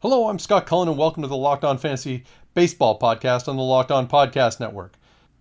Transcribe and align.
Hello, 0.00 0.28
I'm 0.28 0.38
Scott 0.38 0.64
Cullen, 0.64 0.88
and 0.88 0.96
welcome 0.96 1.24
to 1.24 1.28
the 1.28 1.36
Locked 1.36 1.64
On 1.64 1.76
Fantasy 1.76 2.22
Baseball 2.54 3.00
podcast 3.00 3.48
on 3.48 3.56
the 3.56 3.64
Locked 3.64 3.90
On 3.90 4.06
Podcast 4.06 4.60
Network. 4.60 4.92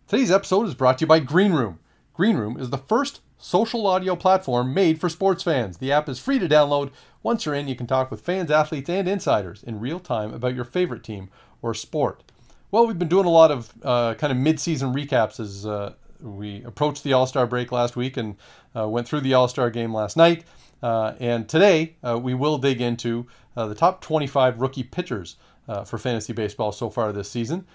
Today's 0.08 0.32
episode 0.32 0.66
is 0.68 0.74
brought 0.74 0.98
to 0.98 1.04
you 1.04 1.08
by 1.08 1.20
Green 1.20 1.52
Room. 1.52 1.78
Green 2.16 2.38
Room 2.38 2.60
is 2.60 2.72
the 2.72 2.80
first 2.80 3.22
social 3.38 3.86
audio 3.86 4.16
platform 4.16 4.74
made 4.74 5.00
for 5.00 5.10
sports 5.10 5.44
fans. 5.44 5.78
The 5.78 5.92
app 5.92 6.10
is 6.10 6.18
free 6.18 6.40
to 6.40 6.50
download. 6.50 6.90
Once 7.22 7.46
you're 7.46 7.54
in, 7.54 7.68
you 7.68 7.76
can 7.76 7.86
talk 7.86 8.10
with 8.10 8.22
fans, 8.22 8.50
athletes, 8.50 8.90
and 8.90 9.08
insiders 9.08 9.62
in 9.62 9.80
real 9.80 10.00
time 10.00 10.34
about 10.34 10.56
your 10.56 10.66
favorite 10.66 11.04
team 11.04 11.30
or 11.62 11.76
sport. 11.76 12.24
Well, 12.72 12.88
we've 12.88 12.98
been 12.98 13.08
doing 13.08 13.28
a 13.28 13.30
lot 13.30 13.52
of 13.52 13.72
uh, 13.84 14.16
kind 14.16 14.32
of 14.32 14.40
mid-season 14.40 14.92
recaps 14.92 15.40
as 15.40 15.68
uh, 15.68 15.94
we 16.20 16.64
approached 16.64 17.04
the 17.04 17.14
All 17.14 17.28
Star 17.28 17.46
break 17.46 17.72
last 17.72 17.96
week 17.96 18.18
and 18.18 18.36
uh, 18.76 18.88
went 18.88 19.08
through 19.08 19.22
the 19.22 19.36
All 19.36 19.48
Star 19.48 19.70
game 19.70 19.94
last 19.94 20.18
night. 20.18 20.46
Uh, 20.82 21.14
and 21.20 21.48
today 21.48 21.96
uh, 22.04 22.18
we 22.18 22.34
will 22.34 22.58
dig 22.58 22.82
into 22.82 23.28
Uh, 23.58 23.66
the 23.66 23.76
top 23.76 24.02
25 24.02 24.62
rookie 24.62 24.84
pitchers 24.84 25.38
uh, 25.68 25.84
for 25.84 25.98
fantasy 25.98 26.32
baseball 26.32 26.72
so 26.72 26.92
far 26.92 27.12
this 27.12 27.30
season. 27.30 27.66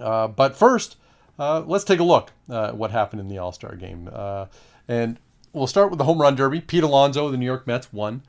Uh, 0.00 0.26
but 0.26 0.56
first, 0.56 0.96
uh, 1.38 1.62
let's 1.66 1.84
take 1.84 2.00
a 2.00 2.04
look 2.04 2.32
uh, 2.48 2.68
at 2.68 2.76
what 2.76 2.90
happened 2.90 3.20
in 3.20 3.28
the 3.28 3.36
All 3.36 3.52
Star 3.52 3.76
game. 3.76 4.08
Uh, 4.10 4.46
and 4.88 5.18
we'll 5.52 5.66
start 5.66 5.90
with 5.90 5.98
the 5.98 6.04
home 6.04 6.18
run 6.18 6.34
derby. 6.34 6.62
Pete 6.62 6.82
Alonso, 6.82 7.30
the 7.30 7.36
New 7.36 7.44
York 7.44 7.66
Mets, 7.66 7.92
won 7.92 8.22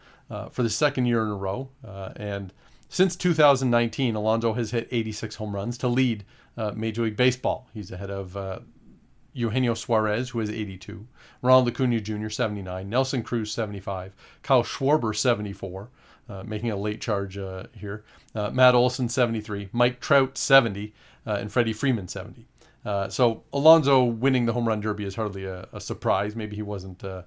for 0.52 0.64
the 0.64 0.70
second 0.70 1.06
year 1.06 1.24
in 1.24 1.30
a 1.30 1.36
row. 1.36 1.70
and 2.16 2.54
since 2.90 3.16
2019, 3.16 4.16
Alonso 4.16 4.54
has 4.54 4.72
hit 4.72 4.90
86 4.92 5.36
home 5.36 5.56
runs 5.56 5.78
to 5.78 5.88
lead 5.88 6.26
Major 6.76 7.04
League 7.04 7.16
Baseball. 7.16 7.70
He's 7.74 7.92
ahead 7.92 8.12
of 8.12 8.62
Eugenio 9.34 9.74
Suarez, 9.74 10.30
who 10.30 10.40
has 10.40 10.50
82, 10.50 11.08
Ronald 11.42 11.70
Acuna 11.70 12.02
Jr., 12.02 12.30
79, 12.30 12.90
Nelson 12.90 13.24
Cruz, 13.24 13.52
75, 13.52 14.14
Kyle 14.42 14.64
Schwarber, 14.64 15.16
74, 15.16 15.90
uh, 16.30 16.44
making 16.44 16.72
a 16.72 16.76
late 16.76 17.02
charge 17.02 17.38
uh, 17.38 17.64
here, 17.74 18.04
uh, 18.36 18.50
Matt 18.52 18.76
Olson, 18.76 19.10
73, 19.10 19.70
Mike 19.72 20.00
Trout, 20.00 20.38
70, 20.38 20.94
uh, 21.26 21.32
and 21.34 21.52
Freddie 21.52 21.74
Freeman, 21.74 22.08
70. 22.08 22.48
Uh, 22.84 23.10
so 23.10 23.44
Alonso 23.54 24.04
winning 24.04 24.46
the 24.46 24.54
home 24.54 24.68
run 24.68 24.80
derby 24.80 25.06
is 25.06 25.16
hardly 25.16 25.46
a, 25.46 25.68
a 25.74 25.80
surprise. 25.80 26.36
Maybe 26.36 26.56
he 26.56 26.62
wasn't 26.62 27.04
a 27.04 27.26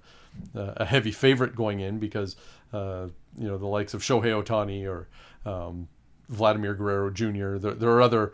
heavy 0.85 1.13
favorite 1.13 1.55
going 1.55 1.81
in 1.81 1.99
because 1.99 2.37
you 2.73 3.11
know 3.39 3.59
the 3.59 3.67
likes 3.67 3.95
of 3.95 4.03
Shohei 4.03 4.43
Ohtani 4.43 4.85
or 4.89 5.09
um, 5.49 5.87
Vladimir 6.29 6.75
Guerrero 6.75 7.11
Jr. 7.11 7.59
There, 7.59 7.75
there, 7.75 7.91
are 7.91 8.03
other 8.03 8.33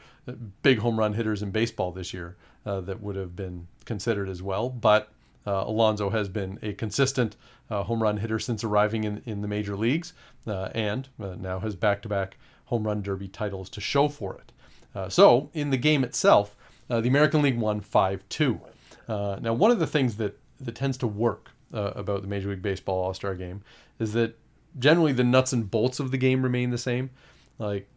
big 0.62 0.78
home 0.78 0.98
run 0.98 1.12
hitters 1.12 1.42
in 1.42 1.50
baseball 1.50 1.92
this 1.92 2.14
year 2.14 2.36
that 2.64 3.02
would 3.02 3.16
have 3.16 3.36
been 3.36 3.66
considered 3.84 4.30
as 4.30 4.42
well. 4.42 4.70
But 4.70 5.12
uh, 5.46 6.10
has 6.10 6.28
been 6.28 6.58
a 6.62 6.72
consistent 6.74 7.36
uh, 7.70 7.82
home 7.82 8.02
run 8.02 8.16
hitter 8.16 8.38
since 8.38 8.64
arriving 8.64 9.04
in, 9.04 9.22
in 9.26 9.40
the 9.42 9.48
major 9.48 9.76
leagues 9.76 10.12
uh, 10.46 10.68
and 10.74 11.08
uh, 11.22 11.34
now 11.38 11.58
has 11.58 11.74
back 11.74 12.02
to 12.02 12.08
back 12.08 12.36
home 12.66 12.86
run 12.86 13.02
derby 13.02 13.28
titles 13.28 13.68
to 13.70 13.80
show 13.80 14.08
for 14.08 14.34
it. 14.36 14.52
Uh, 14.94 15.08
so, 15.08 15.50
in 15.54 15.70
the 15.70 15.76
game 15.76 16.02
itself, 16.02 16.56
the 16.88 17.06
American 17.08 17.40
League 17.42 17.58
won 17.58 17.80
5 17.80 18.28
2. 18.28 18.60
now, 19.08 19.52
one 19.52 19.70
of 19.70 19.78
the 19.78 19.86
things 19.86 20.16
that, 20.16 20.36
that 20.60 20.74
tends 20.74 20.96
to 20.98 21.06
work 21.06 21.50
about 21.72 22.22
the 22.22 22.28
Major 22.28 22.50
League 22.50 22.62
Baseball 22.62 23.04
All 23.04 23.14
Star 23.14 23.36
game 23.36 23.62
is 24.00 24.12
that 24.14 24.36
generally 24.80 25.12
the 25.12 25.22
nuts 25.22 25.52
and 25.52 25.70
bolts 25.70 26.00
of 26.00 26.10
the 26.10 26.18
game 26.18 26.42
remain 26.42 26.70
the 26.70 26.78
same. 26.78 27.10
Like, 27.58 27.88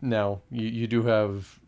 now 0.00 0.40
you, 0.50 0.66
you 0.66 0.86
do 0.86 1.02
have 1.02 1.58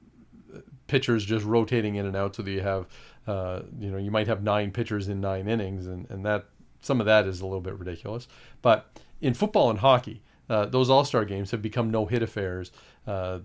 pitchers 0.91 1.25
just 1.25 1.45
rotating 1.45 1.95
in 1.95 2.07
and 2.07 2.17
out 2.17 2.35
so 2.35 2.43
that 2.43 2.51
you 2.51 2.63
have 2.63 2.87
uh, 3.27 3.63
you 3.79 3.91
know 3.91 3.99
you 3.99 4.11
might 4.11 4.27
have 4.27 4.43
nine 4.43 4.71
pitchers 4.71 5.09
in 5.09 5.21
nine 5.21 5.49
innings 5.49 5.87
and, 5.87 6.09
and 6.11 6.25
that 6.25 6.47
some 6.81 7.01
of 7.01 7.07
that 7.07 7.27
is 7.27 7.41
a 7.41 7.47
little 7.47 7.61
bit 7.61 7.79
ridiculous. 7.79 8.27
But 8.63 8.99
in 9.21 9.35
football 9.35 9.71
and 9.71 9.79
hockey 9.79 10.23
uh, 10.51 10.67
those 10.67 10.91
all-star 10.91 11.25
games 11.25 11.53
have 11.53 11.63
become 11.63 11.91
no 11.91 12.05
hit 12.07 12.23
affairs 12.23 12.73
uh, 13.07 13.39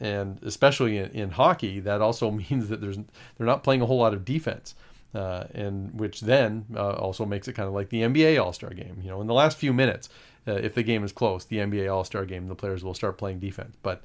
and 0.00 0.42
especially 0.42 0.98
in, 0.98 1.10
in, 1.10 1.30
hockey 1.30 1.80
that 1.80 2.00
also 2.00 2.30
means 2.50 2.68
that 2.68 2.80
there's 2.80 2.96
they're 2.96 3.46
not 3.46 3.62
playing 3.62 3.82
a 3.82 3.86
whole 3.86 3.98
lot 3.98 4.14
of 4.14 4.24
defense 4.24 4.74
uh, 5.14 5.44
and 5.54 5.98
which 5.98 6.20
then 6.22 6.64
uh, 6.74 6.92
also 6.92 7.24
makes 7.24 7.46
it 7.46 7.52
kind 7.52 7.68
of 7.68 7.74
like 7.74 7.88
the 7.90 8.02
NBA 8.02 8.42
All-Star 8.42 8.70
game. 8.70 8.98
You 9.02 9.10
know 9.10 9.20
in 9.20 9.26
the 9.26 9.34
last 9.34 9.58
few 9.58 9.72
minutes 9.72 10.08
uh, 10.48 10.52
if 10.52 10.74
the 10.74 10.82
game 10.82 11.04
is 11.04 11.12
close 11.12 11.44
the 11.44 11.58
NBA 11.58 11.92
All-Star 11.92 12.24
game 12.24 12.48
the 12.48 12.54
players 12.54 12.82
will 12.82 12.94
start 12.94 13.18
playing 13.18 13.38
defense. 13.38 13.76
But 13.82 14.02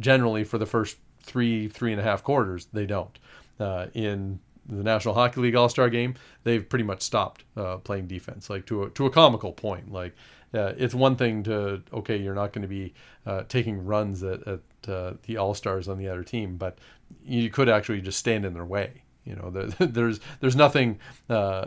generally 0.00 0.44
for 0.44 0.58
the 0.58 0.66
first 0.66 0.96
three, 1.20 1.68
three 1.68 1.92
and 1.92 2.00
a 2.00 2.04
half 2.04 2.22
quarters, 2.22 2.66
they 2.72 2.86
don't. 2.86 3.18
In 3.94 4.40
the 4.68 4.82
National 4.82 5.14
Hockey 5.14 5.40
League 5.40 5.54
All 5.54 5.68
Star 5.68 5.88
game, 5.90 6.14
they've 6.44 6.66
pretty 6.68 6.84
much 6.84 7.02
stopped 7.02 7.44
uh, 7.56 7.76
playing 7.78 8.06
defense, 8.06 8.50
like 8.50 8.66
to 8.66 8.84
a, 8.84 8.90
to 8.90 9.06
a 9.06 9.10
comical 9.10 9.52
point. 9.52 9.92
Like 9.92 10.14
uh, 10.54 10.72
it's 10.76 10.94
one 10.94 11.16
thing 11.16 11.42
to 11.44 11.82
okay, 11.92 12.16
you're 12.16 12.34
not 12.34 12.52
going 12.52 12.62
to 12.62 12.68
be 12.68 12.94
uh, 13.26 13.42
taking 13.48 13.84
runs 13.84 14.22
at, 14.22 14.46
at 14.46 14.60
uh, 14.88 15.14
the 15.26 15.36
All 15.36 15.54
Stars 15.54 15.88
on 15.88 15.98
the 15.98 16.08
other 16.08 16.24
team, 16.24 16.56
but 16.56 16.78
you 17.24 17.50
could 17.50 17.68
actually 17.68 18.00
just 18.00 18.18
stand 18.18 18.44
in 18.44 18.54
their 18.54 18.64
way. 18.64 19.02
You 19.24 19.36
know, 19.36 19.50
there, 19.50 19.66
there's 19.86 20.20
there's 20.40 20.56
nothing 20.56 20.98
uh, 21.28 21.66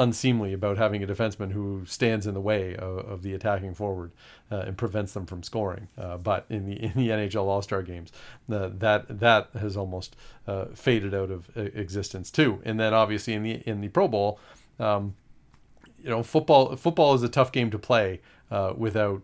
unseemly 0.00 0.54
about 0.54 0.78
having 0.78 1.02
a 1.02 1.06
defenseman 1.06 1.52
who 1.52 1.84
stands 1.84 2.26
in 2.26 2.32
the 2.32 2.40
way 2.40 2.74
of, 2.76 2.98
of 2.98 3.22
the 3.22 3.34
attacking 3.34 3.74
forward 3.74 4.10
uh, 4.50 4.64
and 4.66 4.76
prevents 4.76 5.12
them 5.12 5.26
from 5.26 5.42
scoring. 5.42 5.86
Uh, 5.98 6.16
but 6.16 6.46
in 6.48 6.66
the 6.66 6.82
in 6.82 6.92
the 6.94 7.08
NHL 7.10 7.44
All 7.44 7.62
Star 7.62 7.82
games, 7.82 8.10
uh, 8.50 8.70
that 8.78 9.20
that 9.20 9.50
has 9.60 9.76
almost 9.76 10.16
uh, 10.48 10.66
faded 10.74 11.14
out 11.14 11.30
of 11.30 11.48
uh, 11.56 11.60
existence 11.74 12.30
too. 12.30 12.60
And 12.64 12.80
then 12.80 12.94
obviously 12.94 13.34
in 13.34 13.42
the 13.42 13.62
in 13.66 13.80
the 13.80 13.88
Pro 13.88 14.08
Bowl, 14.08 14.40
um, 14.78 15.14
you 16.02 16.08
know, 16.08 16.22
football 16.22 16.74
football 16.76 17.14
is 17.14 17.22
a 17.22 17.28
tough 17.28 17.52
game 17.52 17.70
to 17.70 17.78
play 17.78 18.20
uh, 18.50 18.72
without 18.76 19.22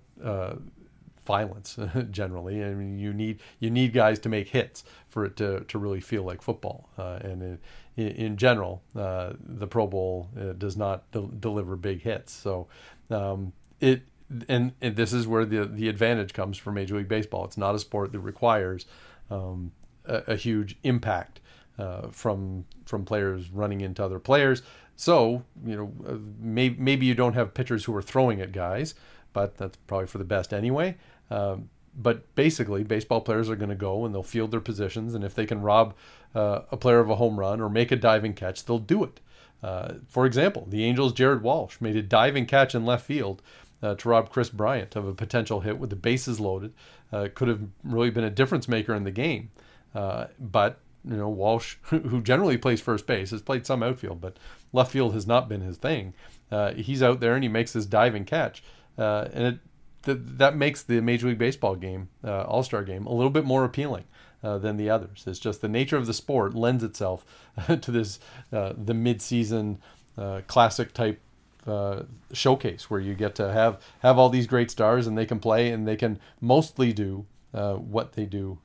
violence 1.27 1.79
generally. 2.11 2.65
I 2.65 2.75
mean, 2.75 2.99
you 2.99 3.13
need 3.13 3.41
you 3.59 3.71
need 3.71 3.93
guys 3.93 4.19
to 4.21 4.29
make 4.29 4.49
hits 4.49 4.85
for 5.09 5.25
it 5.25 5.37
to, 5.37 5.61
to 5.61 5.79
really 5.79 6.01
feel 6.01 6.23
like 6.23 6.43
football. 6.43 6.89
Uh, 6.99 7.19
and 7.23 7.43
it, 7.43 7.61
in, 7.97 8.37
general, 8.37 8.83
uh, 8.95 9.33
the 9.41 9.67
Pro 9.67 9.87
Bowl 9.87 10.29
uh, 10.39 10.53
does 10.53 10.77
not 10.77 11.11
de- 11.13 11.29
deliver 11.41 11.77
big 11.77 12.03
hits. 12.03 12.33
So 12.33 12.69
um, 13.11 13.53
it 13.81 14.03
and, 14.49 14.73
and 14.81 14.97
this 14.97 15.13
is 15.13 15.27
where 15.27 15.45
the 15.45 15.65
the 15.67 15.89
advantage 15.89 16.33
comes 16.33 16.59
for 16.59 16.73
Major 16.73 16.97
League 16.97 17.09
Baseball. 17.09 17.45
It's 17.45 17.57
not 17.57 17.75
a 17.75 17.79
sport 17.79 18.13
that 18.13 18.21
requires 18.21 18.87
um, 19.31 19.73
a, 20.05 20.23
a, 20.29 20.37
huge 20.37 20.77
impact 20.83 21.41
uh, 21.79 22.09
from 22.09 22.65
from 22.85 23.05
players 23.05 23.51
running 23.51 23.81
into 23.81 24.05
other 24.05 24.19
players. 24.19 24.63
So 24.97 25.45
you 25.65 25.77
know 25.77 25.93
uh, 26.07 26.19
maybe 26.39 26.77
maybe 26.79 27.07
you 27.07 27.15
don't 27.15 27.35
have 27.35 27.55
pitchers 27.55 27.85
who 27.85 27.95
are 27.95 28.03
throwing 28.03 28.41
at 28.41 28.53
guys, 28.53 28.95
but 29.33 29.57
that's 29.57 29.77
probably 29.87 30.07
for 30.07 30.19
the 30.19 30.25
best 30.25 30.53
anyway. 30.53 30.97
Um, 31.31 31.71
but 31.97 32.35
basically, 32.35 32.85
baseball 32.85 33.21
players 33.21 33.49
are 33.49 33.57
going 33.57 33.71
to 33.71 33.75
go 33.75 34.05
and 34.05 34.15
they'll 34.15 34.23
field 34.23 34.51
their 34.51 34.61
positions, 34.61 35.15
and 35.15 35.25
if 35.25 35.35
they 35.35 35.47
can 35.47 35.63
rob 35.63 35.95
uh, 36.35 36.61
a 36.71 36.77
player 36.77 37.01
of 37.01 37.09
a 37.09 37.17
home 37.17 37.41
run 37.41 37.61
or 37.61 37.71
make 37.71 37.91
a 37.91 37.97
diving 37.97 38.35
catch, 38.35 38.65
they'll 38.65 38.79
do 38.79 39.03
it. 39.03 39.21
Uh, 39.63 39.95
for 40.09 40.27
example, 40.27 40.67
the 40.69 40.85
Angels' 40.85 41.15
Jared 41.15 41.43
Walsh 41.43 41.81
made 41.81 41.97
a 41.97 42.03
diving 42.03 42.45
catch 42.45 42.75
in 42.75 42.85
left 42.85 43.07
field 43.07 43.41
uh, 43.83 43.95
to 43.95 44.09
rob 44.09 44.31
Kris 44.31 44.51
Bryant 44.51 44.95
of 44.95 45.07
a 45.07 45.15
potential 45.15 45.61
hit 45.61 45.79
with 45.79 45.91
the 45.91 45.97
bases 45.97 46.39
loaded. 46.39 46.75
Uh, 47.13 47.29
could 47.35 47.49
have 47.49 47.63
really 47.83 48.11
been 48.11 48.25
a 48.25 48.31
difference 48.31 48.69
maker 48.69 48.95
in 48.95 49.05
the 49.05 49.11
game, 49.11 49.51
uh, 49.95 50.27
but 50.39 50.81
you 51.05 51.17
know 51.17 51.29
Walsh, 51.29 51.77
who 51.85 52.21
generally 52.21 52.59
plays 52.59 52.81
first 52.81 53.07
base, 53.07 53.31
has 53.31 53.41
played 53.41 53.65
some 53.65 53.83
outfield, 53.83 54.21
but 54.21 54.37
left 54.73 54.93
field 54.93 55.15
has 55.15 55.27
not 55.27 55.49
been 55.49 55.63
his 55.63 55.79
thing. 55.79 56.13
Uh, 56.51 56.73
he's 56.75 57.03
out 57.03 57.21
there 57.21 57.35
and 57.35 57.43
he 57.43 57.49
makes 57.49 57.73
this 57.73 57.87
diving 57.87 58.25
catch, 58.25 58.63
and 58.99 59.47
it 59.47 59.59
that 60.07 60.39
that 60.39 60.57
makes 60.57 60.83
the 60.83 61.01
Major 61.01 61.29
League 61.29 61.39
Baseball 61.39 61.77
game, 61.77 62.09
uh, 62.25 62.43
All 62.43 62.63
Star 62.63 62.83
game, 62.83 63.07
a 63.07 63.13
little 63.13 63.31
bit 63.31 63.45
more 63.45 63.65
appealing 63.65 64.05
uh, 64.43 64.59
than 64.59 64.77
the 64.77 64.89
others. 64.89 65.25
It's 65.27 65.39
just 65.39 65.61
the 65.61 65.69
nature 65.69 65.97
of 65.97 66.07
the 66.07 66.15
sport 66.15 66.55
lends 66.55 66.83
itself 66.83 67.25
to 67.81 67.91
this 67.91 68.19
uh, 68.53 68.73
the 68.77 68.95
mid 68.95 69.21
season 69.21 69.79
uh, 70.17 70.41
classic 70.47 70.93
type 70.95 71.21
uh, 71.67 72.03
showcase 72.33 72.89
where 72.89 73.01
you 73.01 73.15
get 73.15 73.35
to 73.35 73.53
have 73.53 73.83
have 74.01 74.19
all 74.19 74.29
these 74.29 74.47
great 74.47 74.71
stars 74.71 75.07
and 75.07 75.19
they 75.19 75.27
can 75.27 75.41
play 75.41 75.71
and 75.71 75.87
they 75.87 75.97
can 75.97 76.19
mostly 76.41 76.93
do 76.93 77.27
uh, 77.53 77.75
what 77.75 78.13
they 78.13 78.25
do 78.25 78.59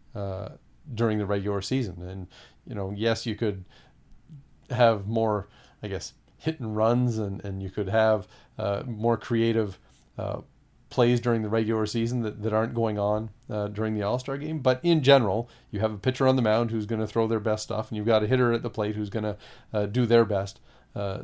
during 0.93 1.17
the 1.17 1.25
regular 1.25 1.61
season. 1.61 2.01
And 2.01 2.27
you 2.67 2.75
know, 2.75 2.93
yes, 2.95 3.25
you 3.25 3.35
could 3.35 3.65
have 4.69 5.07
more, 5.07 5.47
I 5.81 5.87
guess, 5.87 6.13
hit 6.37 6.59
and 6.59 6.75
runs, 6.75 7.17
and 7.17 7.43
and 7.43 7.61
you 7.61 7.69
could 7.69 7.89
have 7.89 8.27
more 8.85 9.17
creative 9.17 9.79
plays 10.91 11.19
during 11.19 11.41
the 11.41 11.49
regular 11.49 11.87
season 11.87 12.21
that, 12.21 12.43
that 12.43 12.53
aren't 12.53 12.75
going 12.75 12.99
on 12.99 13.31
uh, 13.49 13.67
during 13.69 13.95
the 13.95 14.03
All 14.03 14.19
Star 14.19 14.37
game. 14.37 14.59
But 14.59 14.79
in 14.83 15.01
general, 15.01 15.49
you 15.71 15.79
have 15.79 15.93
a 15.93 15.97
pitcher 15.97 16.27
on 16.27 16.35
the 16.35 16.41
mound 16.43 16.69
who's 16.69 16.85
going 16.85 17.01
to 17.01 17.07
throw 17.07 17.25
their 17.25 17.39
best 17.39 17.63
stuff, 17.63 17.89
and 17.89 17.97
you've 17.97 18.05
got 18.05 18.23
a 18.23 18.27
hitter 18.27 18.53
at 18.53 18.61
the 18.61 18.69
plate 18.69 18.95
who's 18.95 19.09
going 19.09 19.23
to 19.23 19.37
uh, 19.73 19.85
do 19.87 20.05
their 20.05 20.25
best 20.25 20.59
uh, 20.95 21.23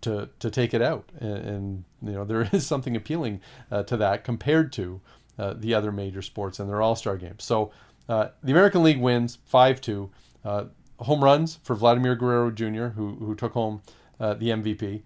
to 0.00 0.30
to 0.38 0.50
take 0.50 0.72
it 0.72 0.80
out. 0.80 1.10
And, 1.20 1.36
and, 1.36 1.84
you 2.02 2.12
know 2.12 2.24
there 2.24 2.42
is 2.52 2.66
something 2.66 2.96
appealing 2.96 3.40
uh, 3.70 3.82
to 3.82 3.96
that 3.98 4.24
compared 4.24 4.72
to 4.74 5.00
uh, 5.38 5.54
the 5.56 5.74
other 5.74 5.92
major 5.92 6.22
sports 6.22 6.58
and 6.58 6.70
their 6.70 6.80
All 6.80 6.96
Star 6.96 7.18
games. 7.18 7.44
So 7.44 7.72
uh, 8.08 8.28
the 8.42 8.52
American 8.52 8.82
League 8.82 9.00
wins 9.00 9.38
five 9.44 9.80
two. 9.82 10.10
home 10.44 11.22
runs 11.22 11.58
for 11.62 11.74
Vladimir 11.74 12.14
Guerrero 12.14 12.50
Jr., 12.50 12.94
who 12.94 13.16
who 13.16 13.34
took 13.34 13.52
home 13.52 13.82
the 14.18 14.48
MVP. 14.50 15.02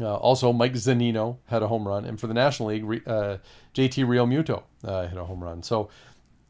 Uh, 0.00 0.14
also, 0.16 0.52
Mike 0.52 0.72
Zunino 0.72 1.38
had 1.46 1.62
a 1.62 1.68
home 1.68 1.86
run, 1.86 2.04
and 2.04 2.18
for 2.18 2.26
the 2.26 2.34
National 2.34 2.70
League, 2.70 3.02
uh, 3.06 3.38
JT 3.74 4.04
Realmuto 4.04 4.64
uh, 4.82 5.06
hit 5.06 5.16
a 5.16 5.24
home 5.24 5.42
run. 5.42 5.62
So, 5.62 5.88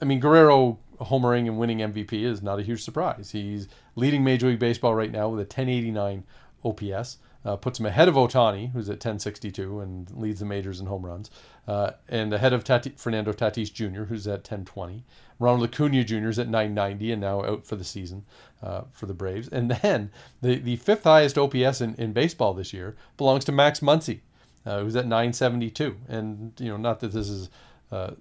I 0.00 0.06
mean, 0.06 0.18
Guerrero 0.18 0.78
homering 1.00 1.46
and 1.46 1.58
winning 1.58 1.78
MVP 1.78 2.24
is 2.24 2.42
not 2.42 2.58
a 2.58 2.62
huge 2.62 2.82
surprise. 2.82 3.30
He's 3.30 3.68
leading 3.96 4.24
Major 4.24 4.48
League 4.48 4.58
Baseball 4.58 4.94
right 4.94 5.10
now 5.10 5.28
with 5.28 5.40
a 5.40 5.42
1089 5.42 6.24
OPS 6.64 7.18
uh, 7.44 7.56
puts 7.56 7.78
him 7.78 7.86
ahead 7.86 8.08
of 8.08 8.14
Ohtani, 8.14 8.72
who's 8.72 8.88
at 8.88 8.94
1062 8.94 9.80
and 9.80 10.10
leads 10.12 10.40
the 10.40 10.46
majors 10.46 10.80
in 10.80 10.86
home 10.86 11.04
runs, 11.04 11.30
uh, 11.68 11.92
and 12.08 12.32
ahead 12.32 12.52
of 12.52 12.64
Tati- 12.64 12.94
Fernando 12.96 13.32
Tatis 13.32 13.72
Jr., 13.72 14.04
who's 14.04 14.26
at 14.26 14.40
1020. 14.40 15.04
Ronald 15.38 15.68
Acuna 15.68 16.04
Jr. 16.04 16.28
is 16.28 16.38
at 16.38 16.48
990 16.48 17.12
and 17.12 17.20
now 17.20 17.44
out 17.44 17.66
for 17.66 17.76
the 17.76 17.84
season 17.84 18.24
uh, 18.62 18.82
for 18.92 19.06
the 19.06 19.14
Braves. 19.14 19.48
And 19.48 19.70
then 19.70 20.10
the, 20.40 20.56
the 20.56 20.76
fifth 20.76 21.04
highest 21.04 21.36
OPS 21.36 21.80
in, 21.80 21.94
in 21.96 22.12
baseball 22.12 22.54
this 22.54 22.72
year 22.72 22.96
belongs 23.16 23.44
to 23.46 23.52
Max 23.52 23.80
Muncy, 23.80 24.20
uh, 24.64 24.80
who's 24.80 24.96
at 24.96 25.06
972. 25.06 25.96
And, 26.08 26.52
you 26.58 26.70
know, 26.70 26.76
not 26.76 27.00
that 27.00 27.12
this 27.12 27.28
is 27.28 27.50
uh, 27.92 28.12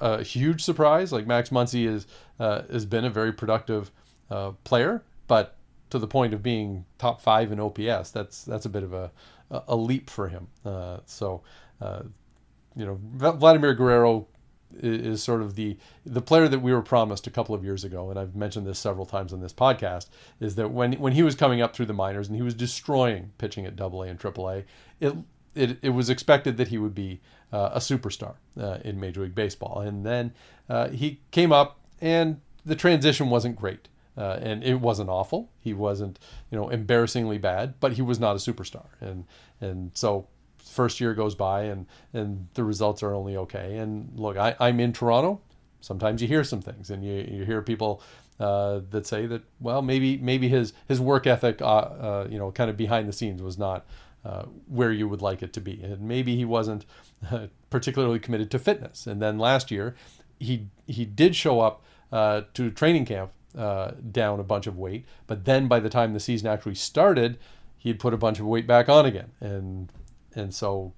a 0.00 0.24
huge 0.24 0.64
surprise. 0.64 1.12
Like 1.12 1.26
Max 1.26 1.50
Muncy 1.50 1.86
is, 1.86 2.06
uh, 2.40 2.62
has 2.72 2.86
been 2.86 3.04
a 3.04 3.10
very 3.10 3.32
productive 3.32 3.92
player, 4.64 5.04
but 5.28 5.55
to 5.90 5.98
the 5.98 6.06
point 6.06 6.34
of 6.34 6.42
being 6.42 6.84
top 6.98 7.20
five 7.20 7.52
in 7.52 7.60
OPS, 7.60 8.10
that's 8.10 8.44
that's 8.44 8.66
a 8.66 8.68
bit 8.68 8.82
of 8.82 8.92
a 8.92 9.10
a 9.50 9.76
leap 9.76 10.10
for 10.10 10.28
him. 10.28 10.48
Uh, 10.64 10.98
so, 11.06 11.42
uh, 11.80 12.02
you 12.74 12.84
know, 12.84 12.98
Vladimir 13.32 13.74
Guerrero 13.74 14.26
is 14.82 15.22
sort 15.22 15.40
of 15.42 15.54
the 15.54 15.76
the 16.04 16.20
player 16.20 16.48
that 16.48 16.58
we 16.58 16.72
were 16.72 16.82
promised 16.82 17.26
a 17.26 17.30
couple 17.30 17.54
of 17.54 17.64
years 17.64 17.84
ago, 17.84 18.10
and 18.10 18.18
I've 18.18 18.34
mentioned 18.34 18.66
this 18.66 18.78
several 18.78 19.06
times 19.06 19.32
on 19.32 19.40
this 19.40 19.52
podcast. 19.52 20.08
Is 20.40 20.56
that 20.56 20.70
when 20.70 20.94
when 20.94 21.12
he 21.12 21.22
was 21.22 21.34
coming 21.34 21.62
up 21.62 21.74
through 21.74 21.86
the 21.86 21.94
minors 21.94 22.28
and 22.28 22.36
he 22.36 22.42
was 22.42 22.54
destroying 22.54 23.32
pitching 23.38 23.66
at 23.66 23.76
Double 23.76 24.02
A 24.02 24.08
and 24.08 24.18
Triple 24.18 24.50
A, 24.50 24.64
it, 25.00 25.14
it 25.54 25.78
it 25.82 25.90
was 25.90 26.10
expected 26.10 26.56
that 26.56 26.68
he 26.68 26.78
would 26.78 26.94
be 26.94 27.20
uh, 27.52 27.70
a 27.74 27.78
superstar 27.78 28.34
uh, 28.60 28.78
in 28.84 28.98
Major 28.98 29.22
League 29.22 29.34
Baseball, 29.34 29.80
and 29.80 30.04
then 30.04 30.32
uh, 30.68 30.88
he 30.88 31.20
came 31.30 31.52
up 31.52 31.78
and 32.00 32.40
the 32.64 32.76
transition 32.76 33.30
wasn't 33.30 33.56
great. 33.56 33.88
Uh, 34.16 34.38
and 34.40 34.64
it 34.64 34.80
wasn't 34.80 35.10
awful. 35.10 35.50
He 35.58 35.74
wasn't, 35.74 36.18
you 36.50 36.58
know, 36.58 36.70
embarrassingly 36.70 37.38
bad, 37.38 37.74
but 37.80 37.92
he 37.92 38.02
was 38.02 38.18
not 38.18 38.34
a 38.34 38.38
superstar. 38.38 38.86
And 39.00 39.24
and 39.60 39.90
so 39.94 40.28
first 40.58 41.00
year 41.00 41.14
goes 41.14 41.34
by 41.34 41.62
and 41.62 41.86
and 42.12 42.48
the 42.54 42.64
results 42.64 43.02
are 43.02 43.14
only 43.14 43.36
okay. 43.36 43.76
And 43.76 44.10
look, 44.18 44.36
I, 44.36 44.56
I'm 44.58 44.80
in 44.80 44.92
Toronto. 44.92 45.40
Sometimes 45.80 46.22
you 46.22 46.28
hear 46.28 46.44
some 46.44 46.62
things, 46.62 46.90
and 46.90 47.04
you 47.04 47.26
you 47.30 47.44
hear 47.44 47.60
people 47.62 48.02
uh, 48.40 48.80
that 48.90 49.06
say 49.06 49.26
that 49.26 49.42
well 49.60 49.82
maybe 49.82 50.16
maybe 50.16 50.48
his 50.48 50.72
his 50.88 51.00
work 51.00 51.26
ethic, 51.26 51.60
uh, 51.60 51.64
uh 51.66 52.28
you 52.30 52.38
know, 52.38 52.50
kind 52.50 52.70
of 52.70 52.76
behind 52.76 53.08
the 53.08 53.12
scenes 53.12 53.42
was 53.42 53.58
not. 53.58 53.86
Uh, 54.24 54.44
where 54.66 54.90
you 54.90 55.06
would 55.06 55.22
like 55.22 55.40
it 55.40 55.52
to 55.52 55.60
be, 55.60 55.80
and 55.84 56.00
maybe 56.00 56.34
he 56.34 56.44
wasn't 56.44 56.84
particularly 57.70 58.18
committed 58.18 58.50
to 58.50 58.58
fitness. 58.58 59.06
And 59.06 59.22
then 59.22 59.38
last 59.38 59.70
year, 59.70 59.94
he 60.40 60.66
he 60.88 61.04
did 61.04 61.36
show 61.36 61.60
up 61.60 61.84
uh, 62.10 62.40
to 62.54 62.72
training 62.72 63.04
camp 63.04 63.30
uh, 63.56 63.92
down 64.10 64.40
a 64.40 64.44
bunch 64.44 64.66
of 64.66 64.76
weight. 64.76 65.06
But 65.26 65.44
then 65.44 65.68
by 65.68 65.80
the 65.80 65.88
time 65.88 66.12
the 66.12 66.20
season 66.20 66.48
actually 66.48 66.74
started, 66.74 67.38
he'd 67.78 67.98
put 67.98 68.14
a 68.14 68.18
bunch 68.18 68.38
of 68.38 68.46
weight 68.46 68.66
back 68.66 68.88
on 68.88 69.06
again. 69.06 69.32
And 69.40 69.90
and 70.34 70.54
so 70.54 70.92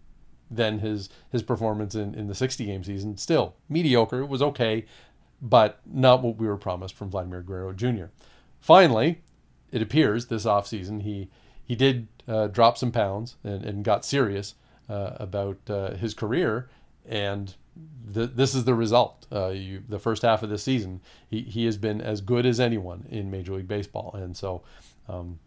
then 0.50 0.80
his 0.80 1.08
his 1.30 1.42
performance 1.42 1.94
in, 1.94 2.14
in 2.14 2.26
the 2.26 2.34
60 2.34 2.64
game 2.64 2.84
season 2.84 3.16
still 3.16 3.54
mediocre. 3.68 4.20
It 4.20 4.28
was 4.28 4.42
okay, 4.42 4.84
but 5.40 5.80
not 5.86 6.22
what 6.22 6.36
we 6.36 6.46
were 6.46 6.56
promised 6.56 6.94
from 6.94 7.10
Vladimir 7.10 7.42
Guerrero 7.42 7.72
Jr. 7.72 8.06
Finally, 8.60 9.22
it 9.70 9.82
appears 9.82 10.26
this 10.26 10.44
offseason 10.44 11.02
he 11.02 11.28
he 11.64 11.76
did 11.76 12.08
uh, 12.26 12.46
drop 12.46 12.78
some 12.78 12.92
pounds 12.92 13.36
and, 13.44 13.64
and 13.64 13.84
got 13.84 14.04
serious 14.04 14.54
uh, 14.88 15.12
about 15.16 15.58
uh, 15.68 15.94
his 15.94 16.14
career 16.14 16.68
and 17.06 17.54
this 18.10 18.54
is 18.54 18.64
the 18.64 18.74
result. 18.74 19.26
Uh, 19.30 19.48
you, 19.48 19.82
the 19.88 19.98
first 19.98 20.22
half 20.22 20.42
of 20.42 20.50
the 20.50 20.58
season, 20.58 21.00
he, 21.28 21.42
he 21.42 21.64
has 21.66 21.76
been 21.76 22.00
as 22.00 22.20
good 22.20 22.46
as 22.46 22.58
anyone 22.58 23.06
in 23.10 23.30
Major 23.30 23.54
League 23.54 23.68
Baseball, 23.68 24.12
and 24.14 24.36
so, 24.36 24.62
um, 25.08 25.38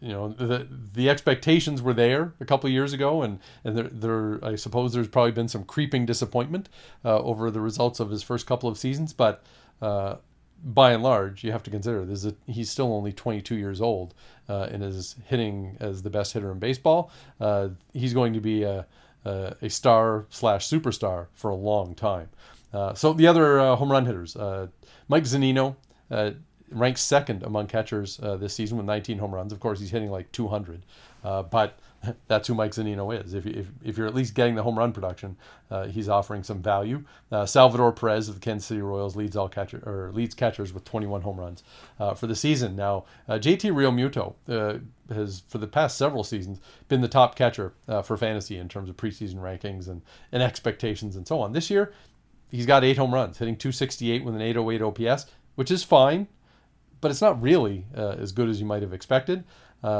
you 0.00 0.08
know, 0.08 0.28
the 0.28 0.66
the 0.94 1.08
expectations 1.08 1.80
were 1.80 1.94
there 1.94 2.34
a 2.40 2.44
couple 2.44 2.68
years 2.70 2.92
ago, 2.92 3.22
and 3.22 3.38
and 3.64 3.76
there, 3.76 3.88
there 3.92 4.44
I 4.44 4.56
suppose 4.56 4.92
there's 4.92 5.08
probably 5.08 5.32
been 5.32 5.48
some 5.48 5.64
creeping 5.64 6.06
disappointment 6.06 6.68
uh, 7.04 7.18
over 7.18 7.50
the 7.50 7.60
results 7.60 8.00
of 8.00 8.10
his 8.10 8.22
first 8.22 8.46
couple 8.46 8.68
of 8.68 8.78
seasons, 8.78 9.12
but. 9.12 9.44
Uh, 9.80 10.16
by 10.64 10.92
and 10.92 11.02
large, 11.02 11.42
you 11.42 11.50
have 11.50 11.64
to 11.64 11.70
consider 11.70 12.04
this 12.04 12.24
a, 12.24 12.32
he's 12.46 12.70
still 12.70 12.92
only 12.92 13.12
22 13.12 13.56
years 13.56 13.80
old 13.80 14.14
uh, 14.48 14.68
and 14.70 14.80
is 14.80 15.16
hitting 15.26 15.76
as 15.80 16.02
the 16.02 16.10
best 16.10 16.32
hitter 16.32 16.52
in 16.52 16.60
baseball. 16.60 17.10
Uh, 17.40 17.70
he's 17.92 18.14
going 18.14 18.32
to 18.32 18.40
be 18.40 18.62
a, 18.62 18.86
uh, 19.24 19.54
a 19.62 19.68
star 19.68 20.26
slash 20.30 20.68
superstar 20.68 21.26
for 21.34 21.50
a 21.50 21.54
long 21.54 21.94
time. 21.94 22.28
Uh, 22.72 22.94
so 22.94 23.12
the 23.12 23.26
other 23.26 23.60
uh, 23.60 23.76
home 23.76 23.92
run 23.92 24.06
hitters, 24.06 24.36
uh, 24.36 24.66
Mike 25.08 25.24
Zunino 25.24 25.76
uh, 26.10 26.30
ranks 26.70 27.02
second 27.02 27.42
among 27.42 27.66
catchers 27.66 28.18
uh, 28.22 28.36
this 28.36 28.54
season 28.54 28.76
with 28.78 28.86
19 28.86 29.18
home 29.18 29.34
runs. 29.34 29.52
Of 29.52 29.60
course, 29.60 29.78
he's 29.78 29.90
hitting 29.90 30.10
like 30.10 30.30
200, 30.32 30.82
but 31.22 31.78
that's 32.28 32.48
who 32.48 32.54
Mike 32.54 32.72
Zunino 32.72 33.12
is. 33.24 33.34
If, 33.34 33.46
if, 33.46 33.66
if 33.84 33.96
you're 33.96 34.06
at 34.06 34.14
least 34.14 34.34
getting 34.34 34.54
the 34.54 34.62
home 34.62 34.78
run 34.78 34.92
production, 34.92 35.36
uh, 35.70 35.86
he's 35.86 36.08
offering 36.08 36.42
some 36.42 36.62
value. 36.62 37.04
Uh, 37.30 37.46
Salvador 37.46 37.92
Perez 37.92 38.28
of 38.28 38.34
the 38.34 38.40
Kansas 38.40 38.66
City 38.66 38.82
Royals 38.82 39.16
leads 39.16 39.36
all 39.36 39.48
catcher 39.48 39.82
or 39.86 40.10
leads 40.12 40.34
catchers 40.34 40.72
with 40.72 40.84
21 40.84 41.22
home 41.22 41.38
runs 41.38 41.62
uh, 42.00 42.14
for 42.14 42.26
the 42.26 42.36
season. 42.36 42.76
Now, 42.76 43.04
uh, 43.28 43.34
JT 43.34 43.72
Realmuto 43.72 44.34
uh, 44.48 44.78
has 45.14 45.42
for 45.48 45.58
the 45.58 45.66
past 45.66 45.96
several 45.96 46.24
seasons 46.24 46.60
been 46.88 47.00
the 47.00 47.08
top 47.08 47.36
catcher 47.36 47.72
uh, 47.88 48.02
for 48.02 48.16
fantasy 48.16 48.58
in 48.58 48.68
terms 48.68 48.88
of 48.88 48.96
preseason 48.96 49.36
rankings 49.36 49.88
and, 49.88 50.02
and 50.32 50.42
expectations 50.42 51.16
and 51.16 51.26
so 51.26 51.40
on. 51.40 51.52
This 51.52 51.70
year, 51.70 51.92
he's 52.50 52.66
got 52.66 52.84
eight 52.84 52.98
home 52.98 53.14
runs, 53.14 53.38
hitting 53.38 53.56
268 53.56 54.24
with 54.24 54.34
an 54.34 54.42
808 54.42 54.82
OPS, 54.82 55.26
which 55.54 55.70
is 55.70 55.82
fine, 55.82 56.26
but 57.00 57.10
it's 57.10 57.20
not 57.20 57.40
really 57.42 57.86
as 57.94 58.32
good 58.32 58.48
as 58.48 58.60
you 58.60 58.66
might 58.66 58.82
have 58.82 58.92
expected. 58.92 59.44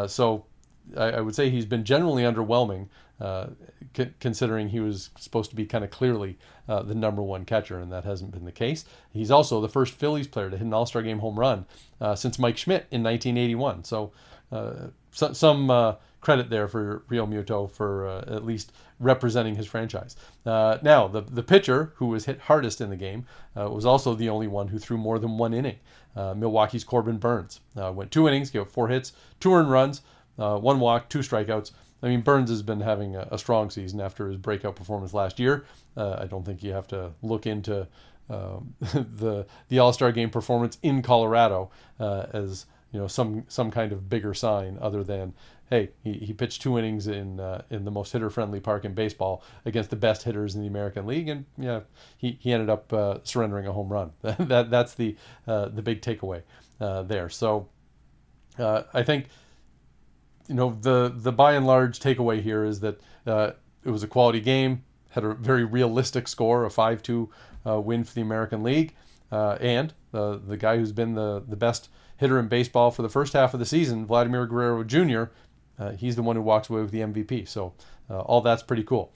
so 0.06 0.46
I, 0.96 1.12
I 1.12 1.20
would 1.20 1.34
say 1.34 1.50
he's 1.50 1.66
been 1.66 1.84
generally 1.84 2.22
underwhelming, 2.22 2.88
uh, 3.20 3.48
c- 3.96 4.10
considering 4.20 4.68
he 4.68 4.80
was 4.80 5.10
supposed 5.16 5.50
to 5.50 5.56
be 5.56 5.66
kind 5.66 5.84
of 5.84 5.90
clearly 5.90 6.38
uh, 6.68 6.82
the 6.82 6.94
number 6.94 7.22
one 7.22 7.44
catcher, 7.44 7.78
and 7.78 7.92
that 7.92 8.04
hasn't 8.04 8.32
been 8.32 8.44
the 8.44 8.52
case. 8.52 8.84
He's 9.12 9.30
also 9.30 9.60
the 9.60 9.68
first 9.68 9.94
Phillies 9.94 10.26
player 10.26 10.50
to 10.50 10.56
hit 10.56 10.66
an 10.66 10.74
All 10.74 10.86
Star 10.86 11.02
game 11.02 11.20
home 11.20 11.38
run 11.38 11.66
uh, 12.00 12.14
since 12.14 12.38
Mike 12.38 12.56
Schmidt 12.56 12.86
in 12.90 13.02
1981. 13.02 13.84
So, 13.84 14.12
uh, 14.50 14.88
so 15.12 15.32
some 15.32 15.70
uh, 15.70 15.94
credit 16.20 16.50
there 16.50 16.68
for 16.68 17.04
Realmuto 17.08 17.70
for 17.70 18.06
uh, 18.06 18.24
at 18.26 18.44
least 18.44 18.72
representing 18.98 19.56
his 19.56 19.66
franchise. 19.66 20.16
now, 20.44 21.08
the 21.08 21.22
the 21.22 21.42
pitcher 21.42 21.92
who 21.96 22.06
was 22.06 22.24
hit 22.24 22.40
hardest 22.40 22.80
in 22.80 22.90
the 22.90 22.96
game 22.96 23.26
was 23.54 23.84
also 23.84 24.14
the 24.14 24.28
only 24.28 24.46
one 24.46 24.68
who 24.68 24.78
threw 24.78 24.96
more 24.96 25.18
than 25.18 25.38
one 25.38 25.54
inning. 25.54 25.76
Milwaukee's 26.14 26.84
Corbin 26.84 27.18
Burnes 27.18 27.60
went 27.74 28.10
two 28.10 28.28
innings, 28.28 28.50
gave 28.50 28.62
up 28.62 28.70
four 28.70 28.88
hits, 28.88 29.12
two 29.40 29.52
earned 29.52 29.70
runs 29.70 30.02
uh, 30.38 30.58
one 30.58 30.80
walk, 30.80 31.08
two 31.08 31.20
strikeouts. 31.20 31.72
I 32.02 32.08
mean, 32.08 32.20
Burnes 32.20 32.50
has 32.50 32.62
been 32.62 32.80
having 32.80 33.16
a, 33.16 33.28
a 33.30 33.38
strong 33.38 33.70
season 33.70 34.00
after 34.00 34.26
his 34.26 34.36
breakout 34.36 34.74
performance 34.74 35.14
last 35.14 35.38
year. 35.38 35.64
Uh, 35.96 36.16
I 36.18 36.26
don't 36.26 36.44
think 36.44 36.62
you 36.62 36.72
have 36.72 36.88
to 36.88 37.12
look 37.22 37.46
into 37.46 37.86
um, 38.28 38.74
the 38.80 39.46
the 39.68 39.78
All 39.78 39.92
Star 39.92 40.12
Game 40.12 40.30
performance 40.30 40.78
in 40.82 41.02
Colorado 41.02 41.70
uh, 42.00 42.26
as 42.32 42.66
you 42.92 43.00
know 43.00 43.06
some 43.06 43.44
some 43.48 43.70
kind 43.70 43.92
of 43.92 44.08
bigger 44.08 44.34
sign 44.34 44.78
other 44.80 45.02
than 45.02 45.32
hey 45.70 45.90
he, 46.04 46.12
he 46.12 46.32
pitched 46.32 46.62
two 46.62 46.78
innings 46.78 47.06
in 47.06 47.40
uh, 47.40 47.62
in 47.70 47.84
the 47.84 47.90
most 47.90 48.12
hitter 48.12 48.30
friendly 48.30 48.60
park 48.60 48.84
in 48.84 48.94
baseball 48.94 49.42
against 49.64 49.90
the 49.90 49.96
best 49.96 50.22
hitters 50.22 50.54
in 50.54 50.60
the 50.60 50.68
American 50.68 51.06
League 51.06 51.28
and 51.28 51.44
yeah 51.58 51.80
he, 52.18 52.38
he 52.40 52.52
ended 52.52 52.70
up 52.70 52.92
uh, 52.92 53.18
surrendering 53.24 53.66
a 53.66 53.72
home 53.72 53.88
run 53.88 54.12
that 54.22 54.70
that's 54.70 54.94
the 54.94 55.16
uh, 55.46 55.68
the 55.68 55.82
big 55.82 56.02
takeaway 56.02 56.42
uh, 56.80 57.02
there 57.02 57.28
so 57.28 57.68
uh, 58.58 58.82
I 58.92 59.02
think 59.02 59.26
you 60.52 60.58
know 60.58 60.76
the 60.82 61.10
the 61.16 61.32
by 61.32 61.54
and 61.54 61.66
large 61.66 61.98
takeaway 61.98 62.42
here 62.42 62.62
is 62.62 62.80
that 62.80 63.00
uh, 63.26 63.52
it 63.84 63.90
was 63.90 64.02
a 64.02 64.06
quality 64.06 64.38
game, 64.38 64.84
had 65.08 65.24
a 65.24 65.32
very 65.32 65.64
realistic 65.64 66.28
score, 66.28 66.66
a 66.66 66.70
five 66.70 67.02
two 67.02 67.30
uh, 67.66 67.80
win 67.80 68.04
for 68.04 68.12
the 68.12 68.20
American 68.20 68.62
League, 68.62 68.94
uh, 69.32 69.56
and 69.62 69.94
uh, 70.12 70.36
the 70.46 70.58
guy 70.58 70.76
who's 70.76 70.92
been 70.92 71.14
the 71.14 71.42
the 71.48 71.56
best 71.56 71.88
hitter 72.18 72.38
in 72.38 72.48
baseball 72.48 72.90
for 72.90 73.00
the 73.00 73.08
first 73.08 73.32
half 73.32 73.54
of 73.54 73.60
the 73.60 73.66
season, 73.66 74.04
Vladimir 74.04 74.46
Guerrero 74.46 74.84
Jr. 74.84 75.24
Uh, 75.78 75.92
he's 75.92 76.16
the 76.16 76.22
one 76.22 76.36
who 76.36 76.42
walks 76.42 76.68
away 76.68 76.82
with 76.82 76.90
the 76.90 77.00
MVP. 77.00 77.48
So 77.48 77.72
all 78.10 78.42
that's 78.42 78.62
pretty 78.62 78.84
cool. 78.84 79.10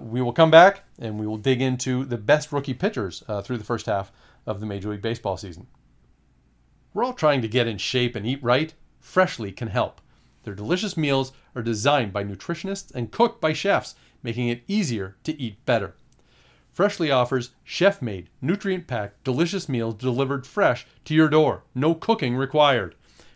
We 0.00 0.22
will 0.22 0.32
come 0.32 0.52
back 0.52 0.84
and 1.00 1.18
we 1.18 1.26
will 1.26 1.36
dig 1.36 1.60
into 1.60 2.04
the 2.04 2.16
best 2.16 2.52
rookie 2.52 2.74
pitchers 2.74 3.24
through 3.42 3.58
the 3.58 3.64
first 3.64 3.86
half 3.86 4.12
of 4.46 4.60
the 4.60 4.66
Major 4.66 4.90
League 4.90 5.02
Baseball 5.02 5.36
season. 5.36 5.66
We're 6.94 7.02
all 7.02 7.12
trying 7.12 7.42
to 7.42 7.48
get 7.48 7.66
in 7.66 7.76
shape 7.76 8.14
and 8.14 8.24
eat 8.24 8.40
right. 8.40 8.72
Freshly 9.00 9.50
can 9.50 9.66
help. 9.66 10.00
Their 10.46 10.54
delicious 10.54 10.96
meals 10.96 11.32
are 11.56 11.62
designed 11.62 12.12
by 12.12 12.22
nutritionists 12.22 12.94
and 12.94 13.10
cooked 13.10 13.40
by 13.40 13.52
chefs, 13.52 13.96
making 14.22 14.46
it 14.46 14.62
easier 14.68 15.16
to 15.24 15.36
eat 15.42 15.66
better. 15.66 15.96
Freshly 16.70 17.10
offers 17.10 17.50
chef 17.64 18.00
made, 18.00 18.30
nutrient 18.40 18.86
packed, 18.86 19.24
delicious 19.24 19.68
meals 19.68 19.96
delivered 19.96 20.46
fresh 20.46 20.86
to 21.06 21.14
your 21.14 21.28
door. 21.28 21.64
No 21.74 21.96
cooking 21.96 22.36
required. 22.36 22.94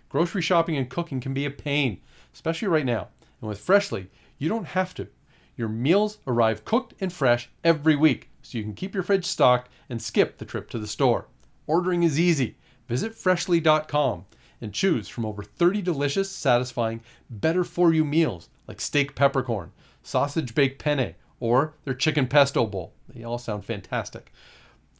Grocery 0.09 0.41
shopping 0.41 0.77
and 0.77 0.89
cooking 0.89 1.19
can 1.19 1.35
be 1.35 1.45
a 1.45 1.51
pain, 1.51 2.01
especially 2.33 2.69
right 2.69 2.87
now. 2.87 3.09
And 3.41 3.49
with 3.49 3.59
Freshly, 3.59 4.09
you 4.39 4.49
don't 4.49 4.67
have 4.67 4.95
to. 4.95 5.09
Your 5.57 5.69
meals 5.69 6.19
arrive 6.29 6.65
cooked 6.65 6.95
and 7.01 7.13
fresh 7.13 7.51
every 7.65 7.97
week, 7.97 8.31
so 8.41 8.57
you 8.57 8.63
can 8.63 8.75
keep 8.75 8.95
your 8.95 9.03
fridge 9.03 9.25
stocked 9.25 9.69
and 9.89 10.01
skip 10.01 10.39
the 10.39 10.45
trip 10.45 10.71
to 10.71 10.79
the 10.79 10.87
store. 10.87 11.27
Ordering 11.67 12.05
is 12.05 12.21
easy. 12.21 12.57
Visit 12.87 13.17
freshly.com 13.17 14.27
and 14.61 14.73
choose 14.73 15.09
from 15.09 15.25
over 15.25 15.43
30 15.43 15.83
delicious, 15.83 16.31
satisfying, 16.31 17.01
better 17.29 17.65
for 17.65 17.93
you 17.93 18.05
meals 18.05 18.49
like 18.67 18.81
steak 18.81 19.15
peppercorn, 19.15 19.73
sausage 20.03 20.55
baked 20.55 20.83
penne, 20.83 21.15
or 21.41 21.75
their 21.85 21.95
chicken 21.95 22.27
pesto 22.27 22.67
bowl. 22.67 22.93
They 23.09 23.25
all 23.25 23.39
sound 23.39 23.65
fantastic. 23.65 24.33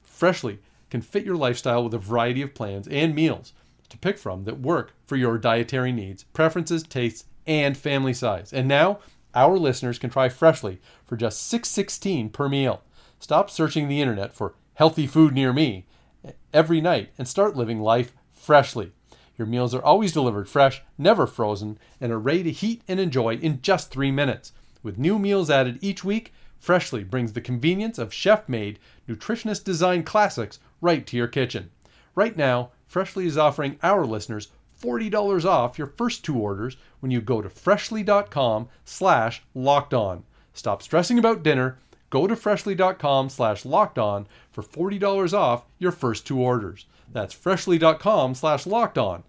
Freshly 0.03 0.59
can 0.91 1.03
fit 1.03 1.25
your 1.25 1.37
lifestyle 1.37 1.85
with 1.85 1.95
a 1.95 1.99
variety 1.99 2.43
of 2.43 2.55
plans 2.55 2.89
and 2.89 3.15
meals 3.15 3.53
to 3.91 3.99
pick 3.99 4.19
from 4.19 4.45
that 4.45 4.61
work 4.61 4.93
for 5.07 5.17
your 5.17 5.39
dietary 5.39 5.93
needs, 5.93 6.25
preferences, 6.33 6.83
tastes, 6.83 7.27
and 7.47 7.77
family 7.77 8.15
size. 8.15 8.53
And 8.53 8.67
now, 8.67 9.01
our 9.35 9.59
listeners 9.59 9.99
can 9.99 10.11
try 10.11 10.29
Freshly 10.29 10.81
for 11.05 11.17
just 11.17 11.53
$6.16 11.53 12.33
per 12.33 12.49
meal. 12.49 12.83
Stop 13.19 13.51
searching 13.51 13.89
the 13.89 14.01
internet 14.01 14.33
for 14.33 14.55
healthy 14.75 15.07
food 15.07 15.35
near 15.35 15.53
me 15.53 15.87
every 16.53 16.81
night 16.81 17.11
and 17.19 17.29
start 17.29 17.57
living 17.57 17.81
life 17.81 18.13
freshly. 18.33 18.93
Your 19.41 19.47
meals 19.47 19.75
are 19.75 19.83
always 19.83 20.13
delivered 20.13 20.51
fresh, 20.51 20.83
never 20.99 21.27
frozen, 21.27 21.79
and 21.99 22.13
are 22.13 22.19
ready 22.19 22.43
to 22.43 22.51
heat 22.51 22.83
and 22.87 23.01
enjoy 23.01 23.37
in 23.37 23.63
just 23.63 23.91
three 23.91 24.11
minutes. 24.11 24.53
With 24.83 24.99
new 24.99 25.19
meals 25.19 25.49
added 25.49 25.79
each 25.81 26.05
week, 26.05 26.35
Freshly 26.59 27.05
brings 27.05 27.33
the 27.33 27.41
convenience 27.41 27.97
of 27.97 28.13
chef 28.13 28.47
made, 28.51 28.79
nutritionist 29.09 29.65
designed 29.65 30.05
classics 30.05 30.59
right 30.83 31.07
to 31.07 31.17
your 31.17 31.27
kitchen. 31.27 31.71
Right 32.15 32.37
now, 32.37 32.73
Freshly 32.87 33.25
is 33.25 33.39
offering 33.39 33.79
our 33.83 34.05
listeners 34.05 34.49
$40 34.79 35.47
off 35.47 35.79
your 35.79 35.87
first 35.87 36.23
two 36.23 36.37
orders 36.37 36.77
when 36.99 37.11
you 37.11 37.23
go 37.23 37.41
to 37.41 37.49
freshly.com 37.49 38.69
slash 38.85 39.43
locked 39.55 39.95
on. 39.95 40.25
Stop 40.53 40.83
stressing 40.83 41.19
about 41.19 41.43
dinner. 41.43 41.79
Go 42.11 42.27
to 42.27 42.37
freshly.com 42.37 43.31
slash 43.31 43.65
locked 43.65 43.99
on 43.99 44.27
for 44.53 44.63
$40 44.63 45.33
off 45.33 45.65
your 45.79 45.93
first 45.93 46.27
two 46.27 46.39
orders. 46.39 46.85
That's 47.11 47.33
freshly.com 47.33 48.35
slash 48.35 48.67
locked 48.67 48.99
on 48.99 49.25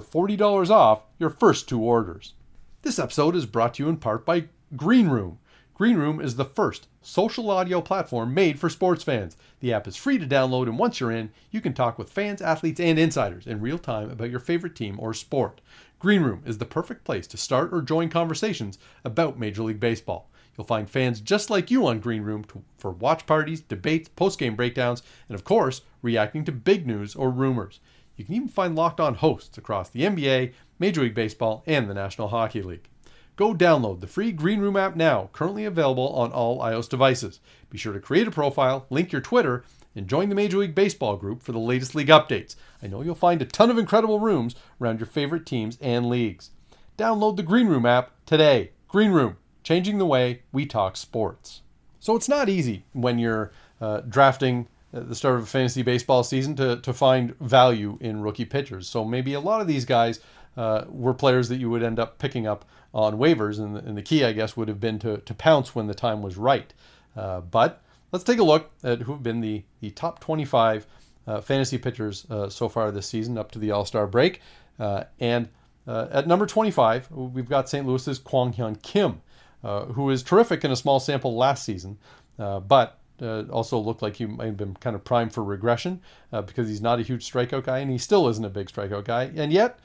for 0.00 0.28
$40 0.28 0.68
off 0.68 1.04
your 1.18 1.30
first 1.30 1.70
two 1.70 1.80
orders. 1.80 2.34
This 2.82 2.98
episode 2.98 3.34
is 3.34 3.46
brought 3.46 3.74
to 3.74 3.82
you 3.82 3.88
in 3.88 3.96
part 3.96 4.26
by 4.26 4.44
Green 4.76 5.08
Room. 5.08 5.38
Green 5.72 5.96
Room 5.96 6.20
is 6.20 6.36
the 6.36 6.44
first 6.44 6.88
social 7.00 7.50
audio 7.50 7.80
platform 7.80 8.34
made 8.34 8.58
for 8.58 8.68
sports 8.68 9.02
fans. 9.02 9.38
The 9.60 9.72
app 9.72 9.86
is 9.86 9.96
free 9.96 10.18
to 10.18 10.26
download, 10.26 10.64
and 10.64 10.78
once 10.78 11.00
you're 11.00 11.12
in, 11.12 11.30
you 11.50 11.62
can 11.62 11.72
talk 11.72 11.98
with 11.98 12.12
fans, 12.12 12.42
athletes, 12.42 12.78
and 12.78 12.98
insiders 12.98 13.46
in 13.46 13.62
real 13.62 13.78
time 13.78 14.10
about 14.10 14.28
your 14.28 14.40
favorite 14.40 14.76
team 14.76 14.96
or 15.00 15.14
sport. 15.14 15.62
Green 15.98 16.22
Room 16.22 16.42
is 16.44 16.58
the 16.58 16.66
perfect 16.66 17.04
place 17.04 17.26
to 17.28 17.38
start 17.38 17.72
or 17.72 17.80
join 17.80 18.10
conversations 18.10 18.78
about 19.02 19.38
Major 19.38 19.62
League 19.62 19.80
Baseball. 19.80 20.28
You'll 20.58 20.66
find 20.66 20.90
fans 20.90 21.20
just 21.20 21.48
like 21.48 21.70
you 21.70 21.86
on 21.86 22.00
Green 22.00 22.22
Room 22.22 22.44
to, 22.44 22.62
for 22.76 22.90
watch 22.90 23.24
parties, 23.24 23.62
debates, 23.62 24.10
post-game 24.10 24.56
breakdowns, 24.56 25.02
and 25.28 25.34
of 25.34 25.44
course, 25.44 25.80
reacting 26.02 26.44
to 26.44 26.52
big 26.52 26.86
news 26.86 27.14
or 27.14 27.30
rumors. 27.30 27.80
You 28.16 28.24
can 28.24 28.34
even 28.34 28.48
find 28.48 28.74
locked 28.74 29.00
on 29.00 29.14
hosts 29.14 29.58
across 29.58 29.90
the 29.90 30.02
NBA, 30.02 30.52
Major 30.78 31.02
League 31.02 31.14
Baseball, 31.14 31.62
and 31.66 31.88
the 31.88 31.94
National 31.94 32.28
Hockey 32.28 32.62
League. 32.62 32.88
Go 33.36 33.54
download 33.54 34.00
the 34.00 34.06
free 34.06 34.32
Green 34.32 34.60
Room 34.60 34.76
app 34.76 34.96
now, 34.96 35.28
currently 35.34 35.66
available 35.66 36.08
on 36.14 36.32
all 36.32 36.60
iOS 36.60 36.88
devices. 36.88 37.40
Be 37.68 37.76
sure 37.76 37.92
to 37.92 38.00
create 38.00 38.26
a 38.26 38.30
profile, 38.30 38.86
link 38.88 39.12
your 39.12 39.20
Twitter, 39.20 39.62
and 39.94 40.08
join 40.08 40.30
the 40.30 40.34
Major 40.34 40.58
League 40.58 40.74
Baseball 40.74 41.16
group 41.16 41.42
for 41.42 41.52
the 41.52 41.58
latest 41.58 41.94
league 41.94 42.08
updates. 42.08 42.56
I 42.82 42.86
know 42.86 43.02
you'll 43.02 43.14
find 43.14 43.42
a 43.42 43.46
ton 43.46 43.70
of 43.70 43.76
incredible 43.76 44.20
rooms 44.20 44.54
around 44.80 45.00
your 45.00 45.06
favorite 45.06 45.44
teams 45.44 45.76
and 45.82 46.08
leagues. 46.08 46.50
Download 46.96 47.36
the 47.36 47.42
Green 47.42 47.66
Room 47.66 47.84
app 47.84 48.12
today. 48.24 48.70
Green 48.88 49.10
Room, 49.10 49.36
changing 49.62 49.98
the 49.98 50.06
way 50.06 50.42
we 50.50 50.64
talk 50.64 50.96
sports. 50.96 51.60
So 52.00 52.16
it's 52.16 52.28
not 52.28 52.48
easy 52.48 52.84
when 52.94 53.18
you're 53.18 53.52
uh, 53.82 54.00
drafting 54.00 54.68
at 54.92 55.08
the 55.08 55.14
start 55.14 55.36
of 55.36 55.42
a 55.42 55.46
fantasy 55.46 55.82
baseball 55.82 56.22
season 56.22 56.54
to, 56.56 56.76
to 56.76 56.92
find 56.92 57.36
value 57.38 57.98
in 58.00 58.20
rookie 58.20 58.44
pitchers. 58.44 58.88
So 58.88 59.04
maybe 59.04 59.34
a 59.34 59.40
lot 59.40 59.60
of 59.60 59.66
these 59.66 59.84
guys 59.84 60.20
uh, 60.56 60.84
were 60.88 61.14
players 61.14 61.48
that 61.48 61.56
you 61.56 61.68
would 61.70 61.82
end 61.82 61.98
up 61.98 62.18
picking 62.18 62.46
up 62.46 62.64
on 62.94 63.18
waivers, 63.18 63.58
and 63.58 63.76
the, 63.76 63.80
and 63.80 63.96
the 63.96 64.02
key, 64.02 64.24
I 64.24 64.32
guess, 64.32 64.56
would 64.56 64.68
have 64.68 64.80
been 64.80 64.98
to, 65.00 65.18
to 65.18 65.34
pounce 65.34 65.74
when 65.74 65.86
the 65.86 65.94
time 65.94 66.22
was 66.22 66.36
right. 66.36 66.72
Uh, 67.14 67.40
but 67.40 67.82
let's 68.12 68.24
take 68.24 68.38
a 68.38 68.44
look 68.44 68.70
at 68.82 69.02
who 69.02 69.12
have 69.12 69.22
been 69.22 69.40
the, 69.40 69.62
the 69.80 69.90
top 69.90 70.20
25 70.20 70.86
uh, 71.26 71.40
fantasy 71.40 71.76
pitchers 71.76 72.26
uh, 72.30 72.48
so 72.48 72.68
far 72.68 72.90
this 72.90 73.06
season 73.06 73.36
up 73.36 73.50
to 73.52 73.58
the 73.58 73.70
All 73.70 73.84
Star 73.84 74.06
break. 74.06 74.40
Uh, 74.78 75.04
and 75.20 75.48
uh, 75.86 76.08
at 76.10 76.26
number 76.26 76.46
25, 76.46 77.10
we've 77.10 77.48
got 77.48 77.68
St. 77.68 77.86
Louis's 77.86 78.18
Kwang 78.18 78.52
Hyun 78.52 78.80
Kim, 78.82 79.20
who 79.62 80.10
is 80.10 80.22
terrific 80.22 80.64
in 80.64 80.70
a 80.70 80.76
small 80.76 81.00
sample 81.00 81.36
last 81.36 81.64
season, 81.64 81.98
but 82.38 82.98
uh, 83.20 83.42
also 83.50 83.78
looked 83.78 84.02
like 84.02 84.16
he 84.16 84.26
might 84.26 84.46
have 84.46 84.56
been 84.56 84.74
kind 84.74 84.94
of 84.94 85.04
primed 85.04 85.32
for 85.32 85.42
regression 85.42 86.00
uh, 86.32 86.42
because 86.42 86.68
he's 86.68 86.80
not 86.80 86.98
a 86.98 87.02
huge 87.02 87.30
strikeout 87.30 87.64
guy 87.64 87.78
and 87.78 87.90
he 87.90 87.98
still 87.98 88.28
isn't 88.28 88.44
a 88.44 88.50
big 88.50 88.68
strikeout 88.68 89.04
guy. 89.04 89.30
And 89.34 89.52
yet 89.52 89.78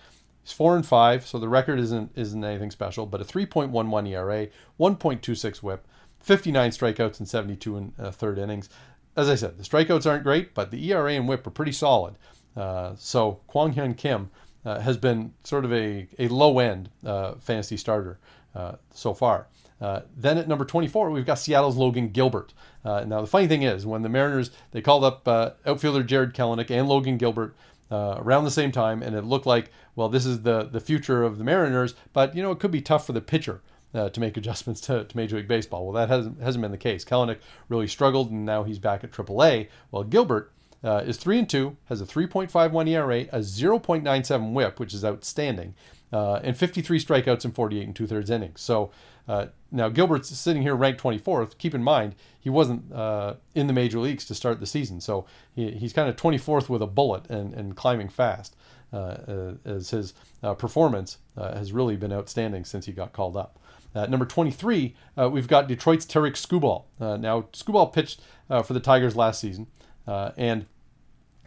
He's 0.43 0.51
four 0.51 0.75
and 0.75 0.85
five, 0.85 1.25
so 1.25 1.38
the 1.38 1.50
record 1.50 1.79
isn't 1.79 2.11
isn't 2.15 2.43
anything 2.43 2.71
special. 2.71 3.05
But 3.05 3.21
a 3.21 3.25
3.11 3.25 4.09
ERA, 4.09 4.47
1.26 4.79 5.61
WHIP, 5.61 5.85
59 6.19 6.71
strikeouts 6.71 7.19
in 7.19 7.25
72 7.25 7.77
and 7.77 7.93
uh, 8.00 8.11
third 8.11 8.39
innings. 8.39 8.69
As 9.15 9.29
I 9.29 9.35
said, 9.35 9.57
the 9.57 9.63
strikeouts 9.63 10.09
aren't 10.09 10.23
great, 10.23 10.53
but 10.53 10.71
the 10.71 10.91
ERA 10.91 11.13
and 11.13 11.27
WHIP 11.27 11.45
are 11.45 11.51
pretty 11.51 11.73
solid. 11.73 12.15
Uh, 12.55 12.93
so 12.97 13.39
Kwang 13.47 13.73
Hyun 13.73 13.95
Kim 13.95 14.31
uh, 14.65 14.79
has 14.79 14.97
been 14.97 15.33
sort 15.43 15.65
of 15.65 15.73
a, 15.73 16.07
a 16.17 16.27
low 16.27 16.59
end 16.59 16.89
uh, 17.05 17.35
fantasy 17.35 17.77
starter 17.77 18.19
so 18.93 19.13
far. 19.13 19.47
Uh, 19.81 20.01
then 20.15 20.38
at 20.38 20.47
number 20.47 20.63
24, 20.63 21.09
we've 21.09 21.25
got 21.25 21.39
Seattle's 21.39 21.75
Logan 21.75 22.09
Gilbert. 22.09 22.53
now 22.85 23.21
the 23.21 23.27
funny 23.27 23.47
thing 23.47 23.63
is, 23.63 23.85
when 23.85 24.03
the 24.03 24.09
Mariners 24.09 24.51
they 24.71 24.81
called 24.81 25.03
up 25.03 25.27
outfielder 25.65 26.03
Jarred 26.03 26.35
Kelenic 26.35 26.69
and 26.69 26.88
Logan 26.88 27.17
Gilbert 27.17 27.55
uh, 27.91 28.15
around 28.19 28.45
the 28.45 28.51
same 28.51 28.71
time, 28.71 29.03
and 29.03 29.15
it 29.15 29.25
looked 29.25 29.45
like, 29.45 29.69
well, 29.95 30.07
this 30.09 30.25
is 30.25 30.43
the 30.43 30.63
the 30.63 30.79
future 30.79 31.23
of 31.23 31.38
the 31.38 31.43
Mariners. 31.43 31.93
But 32.13 32.35
you 32.35 32.41
know, 32.41 32.51
it 32.51 32.59
could 32.59 32.71
be 32.71 32.81
tough 32.81 33.05
for 33.05 33.13
the 33.13 33.21
pitcher 33.21 33.61
uh, 33.93 34.09
to 34.09 34.19
make 34.19 34.38
adjustments 34.38 34.81
to, 34.81 35.03
to 35.03 35.17
Major 35.17 35.38
League 35.38 35.47
Baseball. 35.47 35.85
Well, 35.85 35.93
that 35.93 36.09
hasn't 36.09 36.41
hasn't 36.41 36.61
been 36.61 36.71
the 36.71 36.77
case. 36.77 37.03
Kelenic 37.03 37.39
really 37.67 37.88
struggled, 37.88 38.31
and 38.31 38.45
now 38.45 38.63
he's 38.63 38.79
back 38.79 39.03
at 39.03 39.11
AAA. 39.11 39.67
Well, 39.91 40.03
Gilbert 40.03 40.51
uh, 40.83 41.03
is 41.05 41.17
three 41.17 41.38
and 41.38 41.50
two, 41.50 41.77
has 41.85 42.01
a 42.01 42.05
3.51 42.05 42.89
ERA, 42.89 43.21
a 43.31 43.39
0.97 43.39 44.53
WHIP, 44.53 44.79
which 44.79 44.93
is 44.95 45.05
outstanding, 45.05 45.75
uh, 46.11 46.35
and 46.43 46.57
53 46.57 46.99
strikeouts 46.99 47.45
in 47.45 47.51
48 47.51 47.85
and 47.87 47.95
two 47.95 48.07
thirds 48.07 48.29
innings. 48.29 48.61
So 48.61 48.91
uh, 49.27 49.47
now 49.71 49.89
Gilbert's 49.89 50.29
sitting 50.37 50.61
here 50.61 50.75
ranked 50.75 51.01
24th. 51.01 51.57
Keep 51.57 51.75
in 51.75 51.83
mind 51.83 52.15
he 52.39 52.49
wasn't 52.49 52.91
uh, 52.91 53.35
in 53.55 53.67
the 53.67 53.73
major 53.73 53.99
leagues 53.99 54.25
to 54.25 54.35
start 54.35 54.59
the 54.59 54.65
season, 54.65 54.99
so 54.99 55.25
he, 55.55 55.71
he's 55.71 55.93
kind 55.93 56.09
of 56.09 56.15
24th 56.15 56.69
with 56.69 56.81
a 56.81 56.87
bullet 56.87 57.29
and, 57.29 57.53
and 57.53 57.75
climbing 57.75 58.09
fast. 58.09 58.55
Uh, 58.93 58.97
uh 58.97 59.53
as 59.63 59.91
his 59.91 60.13
uh, 60.43 60.53
performance 60.53 61.17
has 61.37 61.71
really 61.71 61.95
been 61.95 62.11
outstanding 62.11 62.65
since 62.65 62.85
he 62.85 62.91
got 62.91 63.13
called 63.13 63.37
up. 63.37 63.57
number 63.95 64.25
23, 64.25 64.93
we've 65.29 65.47
got 65.47 65.69
Detroit's 65.69 66.05
Tarik 66.05 66.33
Skubal. 66.33 66.83
now 66.99 67.43
Skubal 67.53 67.93
pitched 67.93 68.19
for 68.49 68.73
the 68.73 68.81
Tigers 68.81 69.15
last 69.15 69.39
season, 69.39 69.67
and 70.05 70.65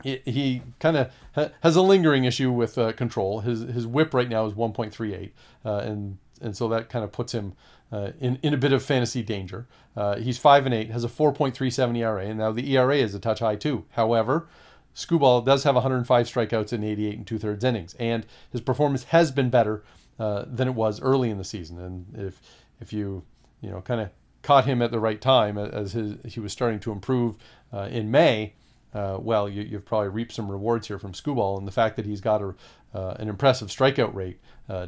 he, 0.05 0.21
he 0.25 0.63
kind 0.79 0.97
of 0.97 1.13
ha- 1.35 1.51
has 1.63 1.75
a 1.75 1.83
lingering 1.83 2.25
issue 2.25 2.53
with 2.53 2.75
control. 2.97 3.41
His 3.41 3.63
his 3.63 3.87
WHIP 3.87 4.15
right 4.15 4.29
now 4.29 4.47
is 4.47 4.55
1.38, 4.55 5.31
and 5.65 6.19
and 6.41 6.57
so 6.57 6.69
that 6.69 6.89
kind 6.89 7.05
of 7.05 7.11
puts 7.11 7.33
him 7.33 7.55
uh, 7.93 8.11
in, 8.21 8.39
in 8.43 8.53
a 8.53 8.57
bit 8.57 8.73
of 8.73 8.83
fantasy 8.83 9.23
danger. 9.23 9.67
Uh, 9.97 10.17
he's 10.17 10.39
5 10.39 10.67
and 10.67 10.75
8, 10.75 10.91
has 10.91 11.05
a 11.05 11.09
4.37 11.09 11.97
ERA, 11.99 12.27
and 12.27 12.39
now 12.39 12.51
the 12.51 12.77
ERA 12.77 12.97
is 12.97 13.15
a 13.15 13.21
touch 13.21 13.39
high 13.39 13.57
too. 13.57 13.85
However, 13.91 14.49
Skubal 14.95 15.45
does 15.45 15.65
have 15.65 15.75
105 15.75 16.27
strikeouts 16.27 16.73
in 16.73 16.83
88 16.83 17.19
and 17.19 17.27
two 17.27 17.39
thirds 17.39 17.65
innings, 17.65 17.95
and 17.99 18.27
his 18.51 18.61
performance 18.61 19.05
has 19.05 19.31
been 19.31 19.51
better 19.51 19.85
uh, 20.19 20.45
than 20.47 20.69
it 20.69 20.75
was 20.75 21.01
early 21.01 21.31
in 21.31 21.39
the 21.39 21.45
season. 21.45 21.79
And 21.81 22.07
if 22.17 22.41
if 22.81 22.93
you 22.93 23.25
you 23.61 23.71
know 23.71 23.81
kind 23.81 24.01
of 24.01 24.11
caught 24.43 24.67
him 24.67 24.83
at 24.83 24.91
the 24.91 25.01
right 25.01 25.21
time 25.21 25.59
as 25.59 25.93
his, 25.93 26.17
he 26.25 26.39
was 26.39 26.53
starting 26.53 26.79
to 26.81 26.93
improve 26.93 27.37
uh, 27.73 27.89
in 27.91 28.11
May, 28.11 28.53
uh, 28.95 29.19
well, 29.21 29.49
you, 29.49 29.65
have 29.77 29.85
probably 29.85 30.09
reaped 30.09 30.33
some 30.33 30.51
rewards 30.51 30.89
here 30.89 30.99
from 30.99 31.13
Skubal, 31.13 31.59
and 31.59 31.67
the 31.67 31.73
fact 31.73 31.97
that 31.97 32.07
he's 32.07 32.21
got 32.21 32.41
a, 32.43 32.55
uh, 32.95 33.17
an 33.19 33.29
impressive 33.29 33.69
strikeout 33.69 34.15
rate 34.15 34.39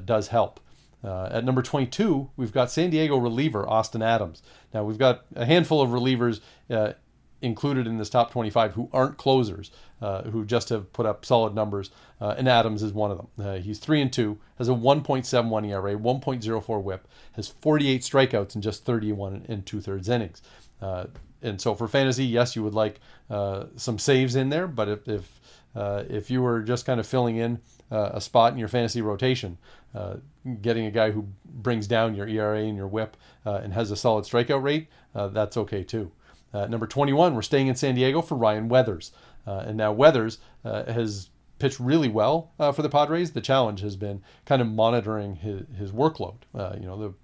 does 0.05 0.29
help. 0.29 0.61
Uh, 1.05 1.29
at 1.31 1.45
number 1.45 1.63
22, 1.63 2.31
we've 2.37 2.53
got 2.53 2.71
San 2.71 2.91
Diego 2.91 3.17
reliever 3.17 3.69
Austin 3.69 4.03
Adams. 4.03 4.43
Now, 4.75 4.85
we've 4.85 4.99
got 4.99 5.25
a 5.37 5.47
handful 5.47 5.81
of 5.81 5.91
relievers 5.91 6.41
uh, 6.69 6.95
included 7.43 7.87
in 7.87 7.99
this 7.99 8.11
top 8.11 8.33
25 8.33 8.73
who 8.73 8.89
aren't 8.93 9.17
closers, 9.17 9.71
uh, 10.01 10.23
who 10.23 10.45
just 10.45 10.69
have 10.71 10.93
put 10.93 11.07
up 11.07 11.25
solid 11.25 11.55
numbers, 11.55 11.91
uh, 12.21 12.35
and 12.37 12.49
Adams 12.49 12.83
is 12.83 12.93
one 12.93 13.11
of 13.11 13.19
them. 13.19 13.29
Uh, 13.39 13.55
he's 13.59 13.79
3 13.79 14.01
and 14.01 14.13
2, 14.13 14.39
has 14.59 14.69
a 14.69 14.73
1.71 14.73 15.69
ERA, 15.69 15.95
1.04 15.95 16.83
whip, 16.83 17.07
has 17.35 17.47
48 17.49 18.01
strikeouts 18.01 18.57
in 18.57 18.63
just 18.63 18.85
31 18.85 19.45
and 19.49 19.65
two 19.65 19.81
thirds 19.81 20.09
innings. 20.09 20.43
Uh, 20.81 21.07
and 21.47 21.61
so 21.61 21.75
for 21.75 21.89
fantasy, 21.89 22.25
yes, 22.25 22.57
you 22.57 22.63
would 22.63 22.75
like 22.75 23.01
some 23.29 23.99
saves 23.99 24.37
in 24.37 24.51
there, 24.51 24.67
but 24.67 24.89
if, 24.89 25.09
if 25.09 25.41
uh, 25.77 26.05
if 26.09 26.31
you 26.31 26.41
were 26.41 26.63
just 26.63 26.87
kind 26.87 26.99
of 26.99 27.07
filling 27.07 27.37
in 27.37 27.61
uh, 27.93 28.11
a 28.15 28.21
spot 28.21 28.53
in 28.53 28.59
your 28.59 28.69
fantasy 28.69 29.03
rotation, 29.03 29.59
uh, 29.95 30.17
getting 30.63 30.87
a 30.87 30.91
guy 30.91 31.11
who 31.11 31.29
brings 31.45 31.87
down 31.87 32.15
your 32.15 32.27
ERA 32.27 32.63
and 32.63 32.77
your 32.77 32.89
WHIP 32.89 33.17
uh, 33.45 33.61
and 33.63 33.75
has 33.75 33.91
a 33.91 33.97
solid 33.97 34.25
strikeout 34.25 34.63
rate, 34.63 34.89
uh, 35.15 35.29
that's 35.29 35.57
okay 35.57 35.85
too. 35.85 36.11
number 36.55 36.87
21, 36.87 37.35
we're 37.35 37.43
staying 37.43 37.67
in 37.67 37.77
San 37.77 37.95
Diego 37.95 38.23
for 38.23 38.37
Ryan 38.37 38.69
Weathers, 38.69 39.13
and 39.45 39.77
now 39.77 39.93
Weathers 39.93 40.39
has 40.65 41.29
pitched 41.59 41.79
really 41.79 42.09
well 42.09 42.53
for 42.59 42.83
the 42.83 42.89
Padres. 42.89 43.33
The 43.33 43.41
challenge 43.43 43.81
has 43.81 43.97
been 43.97 44.23
kind 44.47 44.63
of 44.63 44.69
monitoring 44.69 45.37
his, 45.37 45.63
his 45.77 45.93
workload. 45.93 46.37
you 46.81 46.87
know, 46.87 46.97
the, 46.97 47.15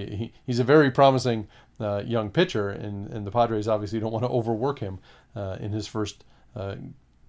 he, 0.00 0.32
he's 0.46 0.58
a 0.58 0.64
very 0.64 0.90
promising 0.90 1.48
uh, 1.80 2.02
young 2.06 2.30
pitcher, 2.30 2.70
and, 2.70 3.08
and 3.10 3.26
the 3.26 3.30
Padres 3.30 3.68
obviously 3.68 4.00
don't 4.00 4.12
want 4.12 4.24
to 4.24 4.30
overwork 4.30 4.78
him 4.78 4.98
uh, 5.34 5.56
in 5.60 5.72
his 5.72 5.86
first 5.86 6.24
uh, 6.56 6.76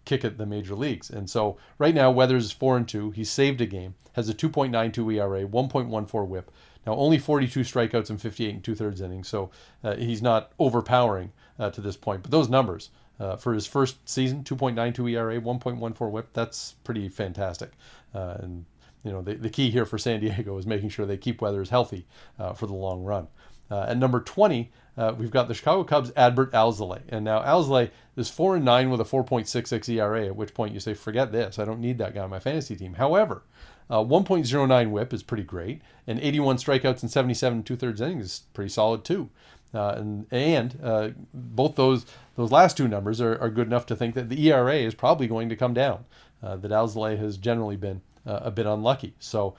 kick 0.06 0.24
at 0.24 0.38
the 0.38 0.46
major 0.46 0.76
leagues. 0.76 1.10
And 1.10 1.30
so 1.30 1.58
right 1.78 1.94
now, 1.94 2.12
Weathers 2.12 2.46
is 2.46 2.52
four 2.52 2.78
and 2.78 2.88
two. 2.88 3.12
He's 3.12 3.30
saved 3.30 3.62
a 3.62 3.66
game, 3.66 3.96
has 4.14 4.30
a 4.30 4.34
2.92 4.34 5.16
ERA, 5.16 5.48
1.14 5.48 6.28
WHIP. 6.28 6.52
Now 6.86 6.94
only 6.94 7.18
42 7.18 7.62
strikeouts 7.62 8.12
in 8.12 8.18
58 8.18 8.54
and 8.54 8.64
two 8.64 8.76
thirds 8.76 9.02
innings, 9.02 9.28
so 9.28 9.50
uh, 9.84 9.96
he's 9.96 10.22
not 10.22 10.52
overpowering 10.60 11.32
uh, 11.58 11.72
to 11.72 11.82
this 11.82 11.98
point. 11.98 12.22
But 12.22 12.30
those 12.30 12.48
numbers 12.48 12.92
uh, 13.20 13.38
for 13.38 13.54
his 13.54 13.66
first 13.66 13.98
season, 14.08 14.44
2.92 14.44 15.14
ERA, 15.14 15.42
1.14 15.42 16.12
WHIP, 16.12 16.34
that's 16.34 16.76
pretty 16.84 17.10
fantastic. 17.10 17.72
Uh, 18.14 18.38
and 18.40 18.66
you 19.06 19.12
know 19.12 19.22
the, 19.22 19.36
the 19.36 19.50
key 19.50 19.70
here 19.70 19.86
for 19.86 19.98
San 19.98 20.20
Diego 20.20 20.58
is 20.58 20.66
making 20.66 20.90
sure 20.90 21.06
they 21.06 21.16
keep 21.18 21.42
Weathers 21.42 21.70
healthy 21.70 22.06
uh, 22.40 22.54
for 22.54 22.68
the 22.68 22.74
long 22.74 23.04
run. 23.04 23.28
Uh, 23.70 23.86
at 23.88 23.98
number 23.98 24.20
20, 24.20 24.72
uh, 24.98 25.14
we've 25.18 25.32
got 25.32 25.48
the 25.48 25.54
Chicago 25.54 25.84
Cubs' 25.84 26.12
Adbert 26.12 26.52
Alzolay. 26.52 27.02
And 27.10 27.26
now 27.26 27.42
Alzolay 27.42 27.90
is 28.16 28.30
4 28.30 28.58
and 28.58 28.66
9 28.66 28.90
with 28.92 29.02
a 29.02 29.06
4.66 29.06 29.90
ERA, 29.90 30.28
at 30.28 30.36
which 30.36 30.54
point 30.54 30.74
you 30.74 30.80
say, 30.80 30.94
forget 30.94 31.32
this. 31.32 31.58
I 31.58 31.66
don't 31.66 31.80
need 31.80 31.98
that 31.98 32.14
guy 32.14 32.22
on 32.22 32.30
my 32.30 32.40
fantasy 32.40 32.76
team. 32.76 32.94
However, 32.94 33.44
uh, 33.90 34.04
1.09 34.04 34.92
whip 34.92 35.14
is 35.14 35.24
pretty 35.24 35.44
great, 35.44 35.82
and 36.08 36.20
81 36.20 36.58
strikeouts 36.58 37.02
and 37.02 37.12
77 37.12 37.64
two 37.64 37.76
thirds 37.76 38.02
innings 38.02 38.26
is 38.26 38.42
pretty 38.54 38.70
solid 38.70 39.04
too. 39.04 39.30
Uh, 39.74 39.96
and 39.98 40.26
and 40.32 40.80
uh, 40.82 41.10
both 41.34 41.76
those 41.76 42.06
those 42.38 42.52
last 42.52 42.78
two 42.78 42.88
numbers 42.88 43.20
are, 43.20 43.38
are 43.40 43.50
good 43.50 43.68
enough 43.68 43.86
to 43.86 43.96
think 43.96 44.16
that 44.16 44.30
the 44.30 44.50
ERA 44.50 44.76
is 44.76 44.96
probably 44.96 45.28
going 45.28 45.50
to 45.50 45.56
come 45.56 45.74
down. 45.74 46.06
Uh, 46.42 46.56
that 46.56 46.72
Alzolay 46.72 47.18
has 47.18 47.38
generally 47.38 47.76
been 47.76 48.02
a 48.26 48.52
bit 48.52 48.66
unlucky. 48.66 49.16
So 49.20 49.56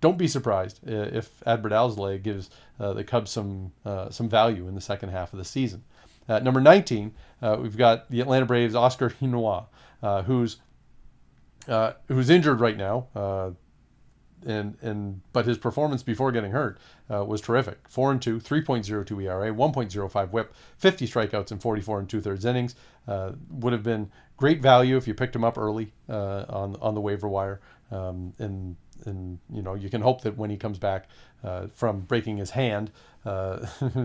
don't 0.00 0.18
be 0.18 0.28
surprised 0.28 0.80
if 0.86 1.40
Adbert 1.46 1.72
Alzolay 1.72 2.22
gives 2.22 2.50
uh, 2.78 2.92
the 2.92 3.02
Cubs 3.04 3.30
some 3.30 3.72
uh, 3.86 4.10
some 4.10 4.28
value 4.28 4.68
in 4.68 4.74
the 4.74 4.80
second 4.80 5.08
half 5.08 5.32
of 5.32 5.38
the 5.38 5.46
season. 5.46 5.82
Number 6.28 6.60
19, 6.60 7.14
uh, 7.42 7.58
we've 7.60 7.76
got 7.76 8.10
the 8.10 8.20
Atlanta 8.20 8.46
Braves' 8.46 8.74
Huascar 8.74 9.14
Ynoa, 9.20 10.24
who's 10.24 10.58
who's 12.08 12.30
injured 12.30 12.60
right 12.60 12.76
now 12.76 13.56
and 14.46 14.76
and 14.82 15.20
but 15.32 15.46
his 15.46 15.58
performance 15.58 16.02
before 16.02 16.32
getting 16.32 16.52
hurt 16.52 16.78
uh, 17.12 17.24
was 17.24 17.40
terrific. 17.40 17.78
Four 17.88 18.12
and 18.12 18.20
two, 18.20 18.38
3.02 18.38 19.24
ERA, 19.24 19.52
1.05 19.52 20.30
WHIP, 20.30 20.54
50 20.78 21.06
strikeouts 21.06 21.52
in 21.52 21.58
44 21.58 22.00
and 22.00 22.08
two 22.08 22.20
thirds 22.20 22.44
innings. 22.44 22.74
Uh, 23.06 23.32
would 23.50 23.72
have 23.72 23.82
been 23.82 24.10
great 24.36 24.60
value 24.60 24.96
if 24.96 25.06
you 25.06 25.14
picked 25.14 25.34
him 25.34 25.44
up 25.44 25.58
early 25.58 25.92
uh, 26.08 26.44
on 26.48 26.76
on 26.80 26.94
the 26.94 27.00
waiver 27.00 27.28
wire. 27.28 27.60
Um, 27.90 28.32
and 28.38 28.76
and 29.06 29.38
you 29.50 29.62
know 29.62 29.74
you 29.74 29.90
can 29.90 30.00
hope 30.00 30.22
that 30.22 30.36
when 30.36 30.50
he 30.50 30.56
comes 30.56 30.78
back 30.78 31.08
uh, 31.42 31.66
from 31.72 32.00
breaking 32.00 32.36
his 32.38 32.50
hand, 32.50 32.90
uh, 33.24 33.66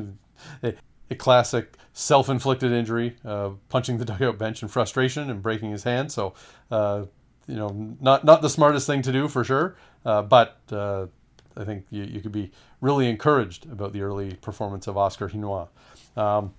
a, 0.63 0.73
a, 1.09 1.15
classic 1.15 1.75
self-inflicted 1.93 2.71
injury, 2.71 3.15
uh, 3.25 3.51
punching 3.69 3.97
the 3.97 4.05
dugout 4.05 4.37
bench 4.37 4.61
in 4.61 4.67
frustration 4.67 5.29
and 5.29 5.41
breaking 5.41 5.71
his 5.71 5.83
hand. 5.83 6.11
So 6.11 6.33
uh, 6.71 7.05
you 7.47 7.55
know 7.55 7.95
not 7.99 8.23
not 8.23 8.41
the 8.41 8.49
smartest 8.49 8.87
thing 8.87 9.01
to 9.03 9.11
do 9.11 9.27
for 9.27 9.43
sure, 9.43 9.75
uh, 10.05 10.21
but 10.21 10.57
I 10.71 11.65
think 11.65 11.85
you, 11.89 12.03
you 12.03 12.21
could 12.21 12.31
be 12.31 12.51
really 12.81 13.09
encouraged 13.09 13.65
about 13.71 13.91
the 13.93 14.01
early 14.01 14.35
performance 14.35 14.87
of 14.87 14.95
Huascar 14.95 15.29
Ynoa. 15.31 15.67
Um, 16.15 16.53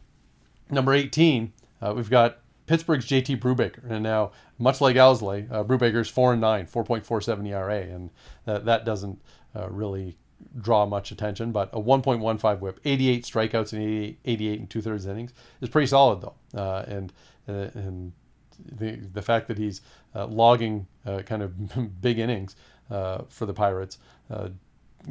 number 0.70 0.92
18, 0.92 1.52
we've 1.94 2.10
got 2.10 2.39
Pittsburgh's 2.70 3.04
JT 3.04 3.40
Brubaker. 3.40 3.82
And 3.90 4.04
now, 4.04 4.30
much 4.56 4.80
like 4.80 4.94
Alzolay, 4.94 5.50
uh, 5.50 5.64
Brubaker's 5.64 6.08
4 6.08 6.34
and 6.34 6.40
9, 6.40 6.66
4.47 6.66 7.48
ERA. 7.48 7.80
And 7.80 8.10
that, 8.44 8.64
that 8.64 8.84
doesn't 8.84 9.20
uh, 9.56 9.68
really 9.68 10.16
draw 10.60 10.86
much 10.86 11.10
attention. 11.10 11.50
But 11.50 11.70
a 11.72 11.80
1.15 11.80 12.60
whip, 12.60 12.78
88 12.84 13.24
strikeouts 13.24 13.72
in 13.72 13.82
88, 13.82 14.18
88 14.24 14.60
and 14.60 14.70
two 14.70 14.80
thirds 14.82 15.06
innings 15.06 15.32
is 15.60 15.68
pretty 15.68 15.88
solid, 15.88 16.20
though. 16.20 16.34
Uh, 16.54 16.84
and, 16.86 17.12
uh, 17.48 17.70
and 17.74 18.12
the, 18.64 19.00
the 19.14 19.22
fact 19.22 19.48
that 19.48 19.58
he's 19.58 19.80
uh, 20.14 20.26
logging 20.26 20.86
uh, 21.04 21.22
kind 21.22 21.42
of 21.42 22.00
big 22.00 22.20
innings 22.20 22.54
for 22.88 23.46
the 23.46 23.52
Pirates 23.52 23.98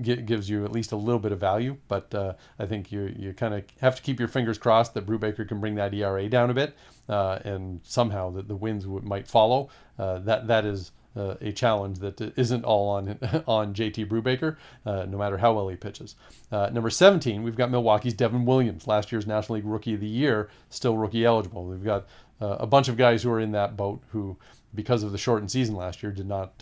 gives 0.01 0.49
you 0.49 0.63
at 0.65 0.71
least 0.71 0.91
a 0.91 0.95
little 0.95 1.19
bit 1.19 1.31
of 1.31 1.39
value. 1.39 1.77
But 1.87 2.13
uh, 2.13 2.33
I 2.57 2.65
think 2.65 2.91
you 2.91 3.13
you 3.17 3.33
kind 3.33 3.53
of 3.53 3.63
have 3.81 3.95
to 3.95 4.01
keep 4.01 4.19
your 4.19 4.27
fingers 4.27 4.57
crossed 4.57 4.93
that 4.93 5.05
Brubaker 5.05 5.47
can 5.47 5.59
bring 5.59 5.75
that 5.75 5.93
ERA 5.93 6.27
down 6.29 6.49
a 6.49 6.53
bit, 6.53 6.75
uh, 7.07 7.39
and 7.43 7.81
somehow 7.83 8.29
that 8.31 8.47
the 8.47 8.55
wins 8.55 8.83
w- 8.83 9.05
might 9.05 9.27
follow. 9.27 9.69
Uh, 9.97 10.19
that 10.19 10.47
that 10.47 10.65
is. 10.65 10.91
Uh, 11.17 11.35
a 11.41 11.51
challenge 11.51 11.97
that 11.97 12.21
isn't 12.37 12.63
all 12.63 12.87
on 12.87 13.09
on 13.47 13.73
JT 13.73 14.07
Brubaker, 14.07 14.57
uh, 14.85 15.05
no 15.09 15.17
matter 15.17 15.39
how 15.39 15.51
well 15.53 15.67
he 15.67 15.75
pitches. 15.75 16.15
Uh, 16.51 16.69
number 16.71 16.91
17, 16.91 17.41
we've 17.41 17.55
got 17.57 17.71
Milwaukee's 17.71 18.13
Devin 18.13 18.45
Williams, 18.45 18.85
last 18.87 19.11
year's 19.11 19.25
National 19.25 19.55
League 19.55 19.65
Rookie 19.65 19.95
of 19.95 20.01
the 20.01 20.07
Year, 20.07 20.49
still 20.69 20.95
rookie 20.95 21.25
eligible. 21.25 21.65
We've 21.65 21.83
got 21.83 22.07
a 22.39 22.67
bunch 22.67 22.89
of 22.89 22.95
guys 22.95 23.23
who 23.23 23.31
are 23.31 23.39
in 23.39 23.51
that 23.53 23.75
boat 23.75 24.03
who, 24.11 24.37
because 24.75 25.01
of 25.01 25.11
the 25.11 25.17
shortened 25.17 25.49
season 25.49 25.75
last 25.75 26.03
year, 26.03 26.11
did 26.11 26.27
not 26.27 26.53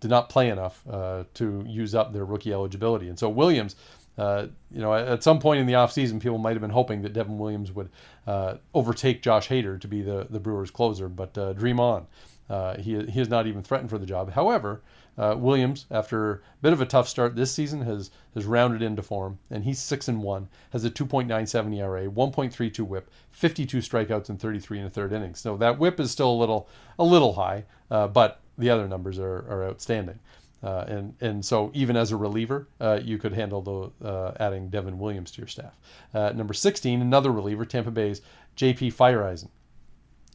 did 0.00 0.10
not 0.10 0.28
play 0.28 0.50
enough 0.50 0.82
uh, 0.88 1.24
to 1.34 1.64
use 1.66 1.94
up 1.94 2.12
their 2.12 2.24
rookie 2.24 2.52
eligibility. 2.52 3.08
And 3.08 3.18
so 3.18 3.28
Williams, 3.28 3.76
uh, 4.18 4.48
you 4.70 4.80
know, 4.80 4.92
at 4.94 5.22
some 5.22 5.38
point 5.38 5.60
in 5.60 5.66
the 5.66 5.74
offseason, 5.74 6.20
people 6.20 6.38
might 6.38 6.52
have 6.52 6.60
been 6.60 6.70
hoping 6.70 7.02
that 7.02 7.12
Devin 7.12 7.38
Williams 7.38 7.72
would 7.72 7.88
uh, 8.26 8.56
overtake 8.74 9.22
Josh 9.22 9.48
Hader 9.48 9.80
to 9.80 9.88
be 9.88 10.02
the, 10.02 10.26
the 10.28 10.40
Brewers' 10.40 10.70
closer, 10.70 11.08
but 11.08 11.38
uh, 11.38 11.52
dream 11.52 11.78
on. 11.78 12.06
Uh, 12.50 12.76
he, 12.78 13.04
he 13.06 13.20
is 13.20 13.28
not 13.28 13.46
even 13.46 13.62
threatened 13.62 13.90
for 13.90 13.98
the 13.98 14.06
job. 14.06 14.32
However, 14.32 14.80
uh, 15.18 15.34
Williams, 15.36 15.86
after 15.90 16.32
a 16.32 16.40
bit 16.62 16.72
of 16.72 16.80
a 16.80 16.86
tough 16.86 17.08
start 17.08 17.36
this 17.36 17.52
season, 17.52 17.82
has 17.82 18.10
has 18.34 18.44
rounded 18.44 18.82
into 18.82 19.02
form, 19.02 19.38
and 19.50 19.64
he's 19.64 19.80
six 19.80 20.08
and 20.08 20.22
one, 20.22 20.48
has 20.70 20.84
a 20.84 20.90
2.97 20.90 21.76
ERA, 21.76 22.08
1.32 22.08 22.80
WHIP, 22.80 23.10
52 23.32 23.78
strikeouts 23.78 24.30
in 24.30 24.36
33 24.36 24.78
and 24.78 24.86
a 24.86 24.90
third 24.90 25.12
innings. 25.12 25.40
So 25.40 25.56
that 25.56 25.78
WHIP 25.78 25.98
is 26.00 26.10
still 26.10 26.30
a 26.30 26.38
little 26.38 26.68
a 26.98 27.04
little 27.04 27.34
high, 27.34 27.64
but 27.88 28.40
the 28.58 28.70
other 28.70 28.88
numbers 28.88 29.18
are, 29.18 29.46
are 29.48 29.64
outstanding. 29.64 30.18
Uh, 30.62 30.84
and 30.88 31.14
and 31.20 31.44
so 31.44 31.70
even 31.72 31.96
as 31.96 32.10
a 32.10 32.16
reliever, 32.16 32.66
uh, 32.80 32.98
you 33.02 33.16
could 33.16 33.32
handle 33.32 33.62
the 34.00 34.06
uh, 34.06 34.34
adding 34.40 34.68
Devin 34.68 34.98
Williams 34.98 35.30
to 35.30 35.40
your 35.40 35.46
staff. 35.46 35.78
Uh, 36.12 36.30
number 36.30 36.52
16, 36.52 37.00
another 37.00 37.30
reliever, 37.30 37.64
Tampa 37.64 37.92
Bay's 37.92 38.22
J.P. 38.56 38.90
Feyereisen, 38.90 39.50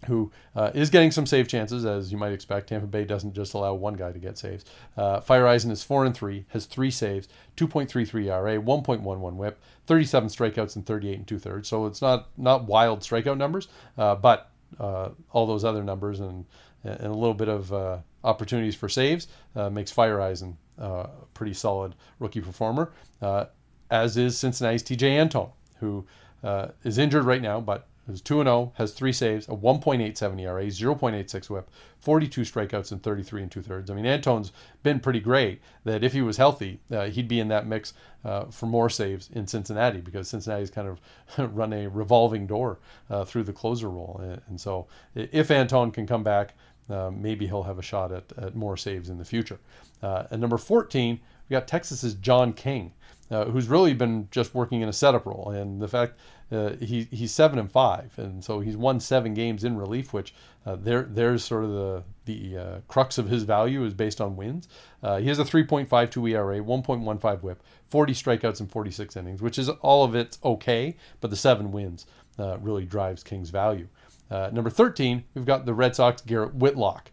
who 0.08 0.32
uh, 0.56 0.72
is 0.74 0.90
getting 0.90 1.12
some 1.12 1.26
save 1.26 1.50
chances 1.50 1.84
as 1.84 2.10
you 2.10 2.18
might 2.18 2.32
expect. 2.32 2.70
Tampa 2.70 2.88
Bay 2.88 3.04
doesn't 3.04 3.34
just 3.34 3.54
allow 3.54 3.74
one 3.74 3.96
guy 3.96 4.14
to 4.14 4.20
get 4.20 4.38
saves. 4.38 4.64
Uh, 4.96 5.20
Feyereisen 5.20 5.72
is 5.72 5.84
four 5.84 6.06
and 6.06 6.16
three, 6.16 6.46
has 6.50 6.68
three 6.68 6.92
saves, 6.92 7.28
2.33 7.58 8.28
ERA, 8.28 8.62
1.11 8.62 9.34
WHIP, 9.34 9.62
37 9.88 10.30
strikeouts 10.30 10.78
and 10.78 10.86
38 10.86 11.18
and 11.18 11.28
two 11.28 11.40
thirds. 11.40 11.68
So 11.68 11.86
it's 11.86 12.02
not 12.02 12.30
not 12.38 12.64
wild 12.64 13.02
strikeout 13.02 13.38
numbers, 13.38 13.68
but 13.98 14.50
all 14.80 15.46
those 15.46 15.66
other 15.66 15.84
numbers 15.84 16.22
and 16.22 16.46
and 16.86 17.08
a 17.08 17.14
little 17.14 17.34
bit 17.34 17.48
of 17.48 17.72
uh, 17.72 17.98
opportunities 18.24 18.76
for 18.76 18.90
saves 18.90 19.28
uh, 19.56 19.70
makes 19.70 19.92
Feyereisen 19.92 20.56
uh, 20.80 20.86
a 20.86 21.10
pretty 21.34 21.54
solid 21.54 21.96
rookie 22.20 22.42
performer, 22.42 22.92
uh, 23.22 23.46
as 23.90 24.18
is 24.18 24.38
Cincinnati's 24.38 24.84
Tejay 24.84 25.20
Antone, 25.20 25.52
who 25.80 26.06
uh, 26.44 26.68
is 26.84 26.98
injured 26.98 27.26
right 27.26 27.42
now, 27.42 27.60
but 27.62 27.88
is 28.10 28.22
2 28.22 28.44
0, 28.44 28.74
has 28.76 28.92
three 28.92 29.14
saves, 29.14 29.48
a 29.48 29.52
1.87 29.52 30.42
ERA, 30.42 30.66
0.86 30.66 31.50
whip, 31.50 31.70
42 32.00 32.42
strikeouts, 32.42 32.92
and 32.92 33.02
33 33.02 33.44
and 33.44 33.52
two 33.52 33.62
thirds. 33.62 33.90
I 33.90 33.94
mean, 33.94 34.06
Antone's 34.06 34.52
been 34.84 35.00
pretty 35.00 35.22
great. 35.22 35.62
That 35.86 36.04
if 36.04 36.12
he 36.12 36.22
was 36.22 36.36
healthy, 36.36 36.82
uh, 36.92 37.06
he'd 37.06 37.30
be 37.30 37.40
in 37.40 37.48
that 37.48 37.66
mix 37.66 37.94
uh, 38.26 38.46
for 38.46 38.66
more 38.66 38.90
saves 38.90 39.30
in 39.34 39.48
Cincinnati 39.48 40.02
because 40.02 40.28
Cincinnati's 40.28 40.70
kind 40.70 40.88
of 40.88 41.00
run 41.56 41.72
a 41.72 41.88
revolving 41.88 42.46
door 42.46 42.80
uh, 43.10 43.24
through 43.24 43.44
the 43.44 43.54
closer 43.54 43.90
role. 43.90 44.20
And 44.48 44.60
so 44.60 44.88
if 45.16 45.50
Antone 45.50 45.92
can 45.92 46.06
come 46.06 46.24
back, 46.24 46.56
uh, 46.90 47.12
maybe 47.12 47.48
he'll 47.48 47.64
have 47.64 47.80
a 47.80 47.84
shot 47.84 48.12
at, 48.12 48.32
at 48.38 48.56
more 48.56 48.78
saves 48.78 49.10
in 49.10 49.18
the 49.18 49.26
future. 49.26 49.60
Uh, 50.02 50.26
at 50.32 50.40
number 50.40 50.58
14, 50.58 51.20
we 51.50 51.54
got 51.54 51.68
Texas's 51.68 52.14
John 52.16 52.54
King, 52.54 52.94
uh, 53.32 53.46
who's 53.46 53.68
really 53.68 53.94
been 53.94 54.28
just 54.32 54.54
working 54.54 54.82
in 54.82 54.90
a 54.90 54.94
setup 54.94 55.26
role. 55.26 55.50
And 55.52 55.82
the 55.82 55.88
fact 55.88 56.20
uh, 56.52 56.72
he, 56.82 57.08
he's 57.10 57.32
seven 57.32 57.58
and 57.58 57.72
five, 57.72 58.14
and 58.18 58.44
so 58.44 58.60
he's 58.60 58.78
won 58.78 59.00
seven 59.00 59.34
games 59.34 59.64
in 59.64 59.78
relief, 59.78 60.14
which 60.14 60.34
uh, 60.66 60.76
there 60.76 61.04
there's 61.04 61.44
sort 61.44 61.64
of 61.64 61.72
the 61.72 62.04
the 62.26 62.58
uh, 62.58 62.80
crux 62.88 63.18
of 63.18 63.28
his 63.28 63.44
value 63.44 63.86
is 63.86 63.94
based 63.94 64.22
on 64.22 64.36
wins. 64.36 64.68
He 65.02 65.28
has 65.28 65.40
a 65.40 65.44
3.52 65.44 66.32
ERA, 66.32 66.60
1.15 66.60 67.42
WHIP, 67.42 67.62
40 67.90 68.14
strikeouts 68.14 68.62
in 68.62 68.68
46 68.68 69.18
innings, 69.18 69.42
which 69.42 69.58
is 69.58 69.68
all 69.68 70.06
of 70.06 70.16
it's 70.16 70.40
okay, 70.46 70.96
but 71.20 71.30
the 71.30 71.36
seven 71.36 71.72
wins 71.72 72.06
really 72.38 72.86
drives 72.86 73.24
King's 73.24 73.50
value. 73.50 73.88
Uh, 74.32 74.50
number 74.52 74.70
13, 74.70 75.24
we've 75.34 75.46
got 75.46 75.66
the 75.66 75.74
Red 75.74 75.96
Sox 75.96 76.22
Garrett 76.22 76.56
Whitlock. 76.56 77.12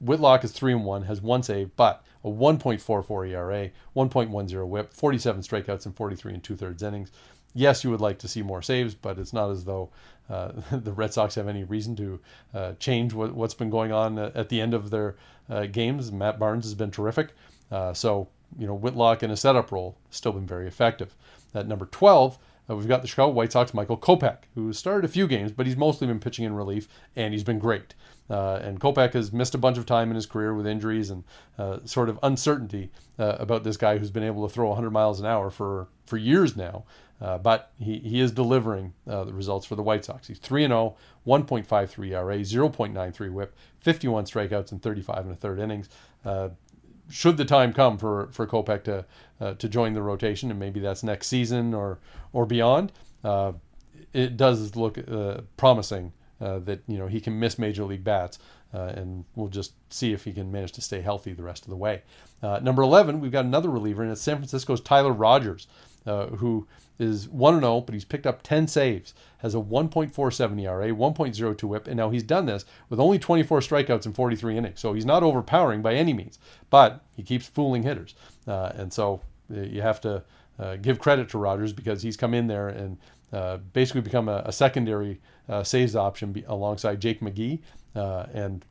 Whitlock 0.00 0.44
is 0.44 0.52
three 0.52 0.72
and 0.72 0.84
one, 0.84 1.02
has 1.02 1.20
one 1.20 1.42
save, 1.42 1.74
but 1.76 2.04
a 2.24 2.28
1.44 2.28 3.30
ERA, 3.30 3.70
1.10 3.96 4.66
WHIP, 4.66 4.92
47 4.92 5.42
strikeouts 5.42 5.86
in 5.86 5.92
43 5.92 6.34
and 6.34 6.42
two 6.42 6.56
thirds 6.56 6.82
innings 6.82 7.10
yes, 7.54 7.84
you 7.84 7.90
would 7.90 8.00
like 8.00 8.18
to 8.18 8.28
see 8.28 8.42
more 8.42 8.60
saves, 8.60 8.94
but 8.94 9.18
it's 9.18 9.32
not 9.32 9.50
as 9.50 9.64
though 9.64 9.88
uh, 10.28 10.52
the 10.72 10.92
Red 10.92 11.14
Sox 11.14 11.36
have 11.36 11.48
any 11.48 11.64
reason 11.64 11.96
to 11.96 12.20
uh, 12.52 12.72
change 12.74 13.14
what, 13.14 13.34
has 13.34 13.54
been 13.54 13.70
going 13.70 13.92
on 13.92 14.18
at 14.18 14.48
the 14.48 14.60
end 14.60 14.74
of 14.74 14.90
their 14.90 15.16
uh, 15.48 15.66
games. 15.66 16.12
Matt 16.12 16.38
Barnes 16.38 16.64
has 16.64 16.74
been 16.74 16.90
terrific. 16.90 17.30
Uh, 17.70 17.94
so, 17.94 18.28
you 18.58 18.66
know, 18.66 18.74
Whitlock 18.74 19.22
in 19.22 19.30
a 19.30 19.36
setup 19.36 19.72
role 19.72 19.96
still 20.10 20.32
been 20.32 20.46
very 20.46 20.66
effective. 20.66 21.14
At 21.54 21.68
number 21.68 21.86
12, 21.86 22.36
uh, 22.68 22.76
we've 22.76 22.88
got 22.88 23.02
the 23.02 23.08
Chicago 23.08 23.32
White 23.32 23.52
Sox 23.52 23.74
Michael 23.74 23.98
Kopech, 23.98 24.38
who 24.54 24.72
started 24.72 25.04
a 25.04 25.12
few 25.12 25.26
games, 25.26 25.52
but 25.52 25.66
he's 25.66 25.76
mostly 25.76 26.06
been 26.06 26.20
pitching 26.20 26.44
in 26.44 26.54
relief, 26.54 26.88
and 27.16 27.34
he's 27.34 27.44
been 27.44 27.58
great. 27.58 27.94
Uh, 28.30 28.58
and 28.62 28.80
Kopech 28.80 29.12
has 29.12 29.32
missed 29.32 29.54
a 29.54 29.58
bunch 29.58 29.76
of 29.76 29.84
time 29.84 30.08
in 30.08 30.14
his 30.14 30.24
career 30.24 30.54
with 30.54 30.66
injuries 30.66 31.10
and 31.10 31.24
uh, 31.58 31.78
sort 31.84 32.08
of 32.08 32.18
uncertainty 32.22 32.90
uh, 33.18 33.36
about 33.38 33.64
this 33.64 33.76
guy 33.76 33.98
who's 33.98 34.10
been 34.10 34.22
able 34.22 34.48
to 34.48 34.52
throw 34.52 34.68
100 34.68 34.90
miles 34.90 35.20
an 35.20 35.26
hour 35.26 35.50
for, 35.50 35.88
for 36.06 36.16
years 36.16 36.56
now. 36.56 36.84
Uh, 37.20 37.38
but 37.38 37.70
he, 37.78 37.98
he 37.98 38.20
is 38.20 38.32
delivering 38.32 38.92
uh, 39.08 39.24
the 39.24 39.32
results 39.32 39.64
for 39.64 39.76
the 39.76 39.82
White 39.82 40.04
Sox. 40.04 40.26
He's 40.26 40.38
3 40.38 40.66
0, 40.66 40.96
1.53 41.26 42.10
ERA, 42.10 42.38
0.93 42.38 43.32
whip, 43.32 43.56
51 43.80 44.24
strikeouts 44.24 44.72
in 44.72 44.78
35 44.80 45.18
and 45.18 45.32
a 45.32 45.36
third 45.36 45.60
innings. 45.60 45.88
Uh, 47.08 47.12
should 47.12 47.36
the 47.36 47.44
time 47.44 47.72
come 47.72 47.98
for, 47.98 48.28
for 48.32 48.46
Kopech 48.46 48.84
to, 48.84 49.04
uh, 49.40 49.54
to 49.54 49.68
join 49.68 49.94
the 49.94 50.02
rotation, 50.02 50.50
and 50.50 50.58
maybe 50.58 50.80
that's 50.80 51.02
next 51.02 51.28
season 51.28 51.74
or, 51.74 51.98
or 52.32 52.46
beyond, 52.46 52.92
uh, 53.22 53.52
it 54.12 54.36
does 54.36 54.76
look 54.76 54.98
uh, 55.08 55.40
promising 55.56 56.12
that 56.40 56.80
you 56.86 56.98
know 56.98 57.06
he 57.06 57.22
can 57.22 57.40
miss 57.40 57.58
major 57.58 57.84
league 57.84 58.04
bats. 58.04 58.38
and 58.72 59.24
we'll 59.34 59.48
just 59.48 59.72
see 59.88 60.12
if 60.12 60.24
he 60.24 60.32
can 60.32 60.52
manage 60.52 60.72
to 60.72 60.82
stay 60.82 61.00
healthy 61.00 61.32
the 61.32 61.42
rest 61.42 61.64
of 61.64 61.70
the 61.70 61.76
way. 61.76 62.02
number 62.42 62.82
11, 62.82 63.18
we've 63.18 63.32
got 63.32 63.46
another 63.46 63.70
reliever, 63.70 64.02
and 64.02 64.12
it's 64.12 64.20
San 64.20 64.36
Francisco's 64.36 64.82
Tyler 64.82 65.12
Rogers, 65.12 65.66
who 66.04 66.66
is 66.98 67.28
1 67.28 67.60
0, 67.60 67.80
but 67.80 67.92
he's 67.92 68.04
picked 68.04 68.26
up 68.26 68.42
10 68.42 68.68
saves, 68.68 69.14
has 69.38 69.54
a 69.54 69.58
1.47 69.58 70.62
ERA, 70.62 70.88
1.02 70.88 71.62
whip, 71.64 71.86
and 71.86 71.96
now 71.96 72.10
he's 72.10 72.22
done 72.22 72.46
this 72.46 72.64
with 72.88 73.00
only 73.00 73.18
24 73.18 73.60
strikeouts 73.60 74.06
in 74.06 74.12
43 74.12 74.56
innings. 74.56 74.80
So 74.80 74.92
he's 74.92 75.06
not 75.06 75.22
overpowering 75.22 75.82
by 75.82 75.94
any 75.94 76.12
means, 76.12 76.38
but 76.70 77.04
he 77.16 77.22
keeps 77.22 77.46
fooling 77.46 77.82
hitters. 77.82 78.14
Uh, 78.46 78.72
and 78.74 78.92
so 78.92 79.20
uh, 79.54 79.60
you 79.60 79.82
have 79.82 80.00
to 80.02 80.22
uh, 80.58 80.76
give 80.76 80.98
credit 80.98 81.28
to 81.30 81.38
Rogers 81.38 81.72
because 81.72 82.02
he's 82.02 82.16
come 82.16 82.34
in 82.34 82.46
there 82.46 82.68
and 82.68 82.98
uh, 83.32 83.56
basically 83.72 84.00
become 84.00 84.28
a, 84.28 84.42
a 84.46 84.52
secondary 84.52 85.20
uh, 85.48 85.64
saves 85.64 85.96
option 85.96 86.32
be, 86.32 86.44
alongside 86.46 87.00
Jake 87.00 87.20
McGee. 87.20 87.60
Uh, 87.96 88.26
and, 88.32 88.64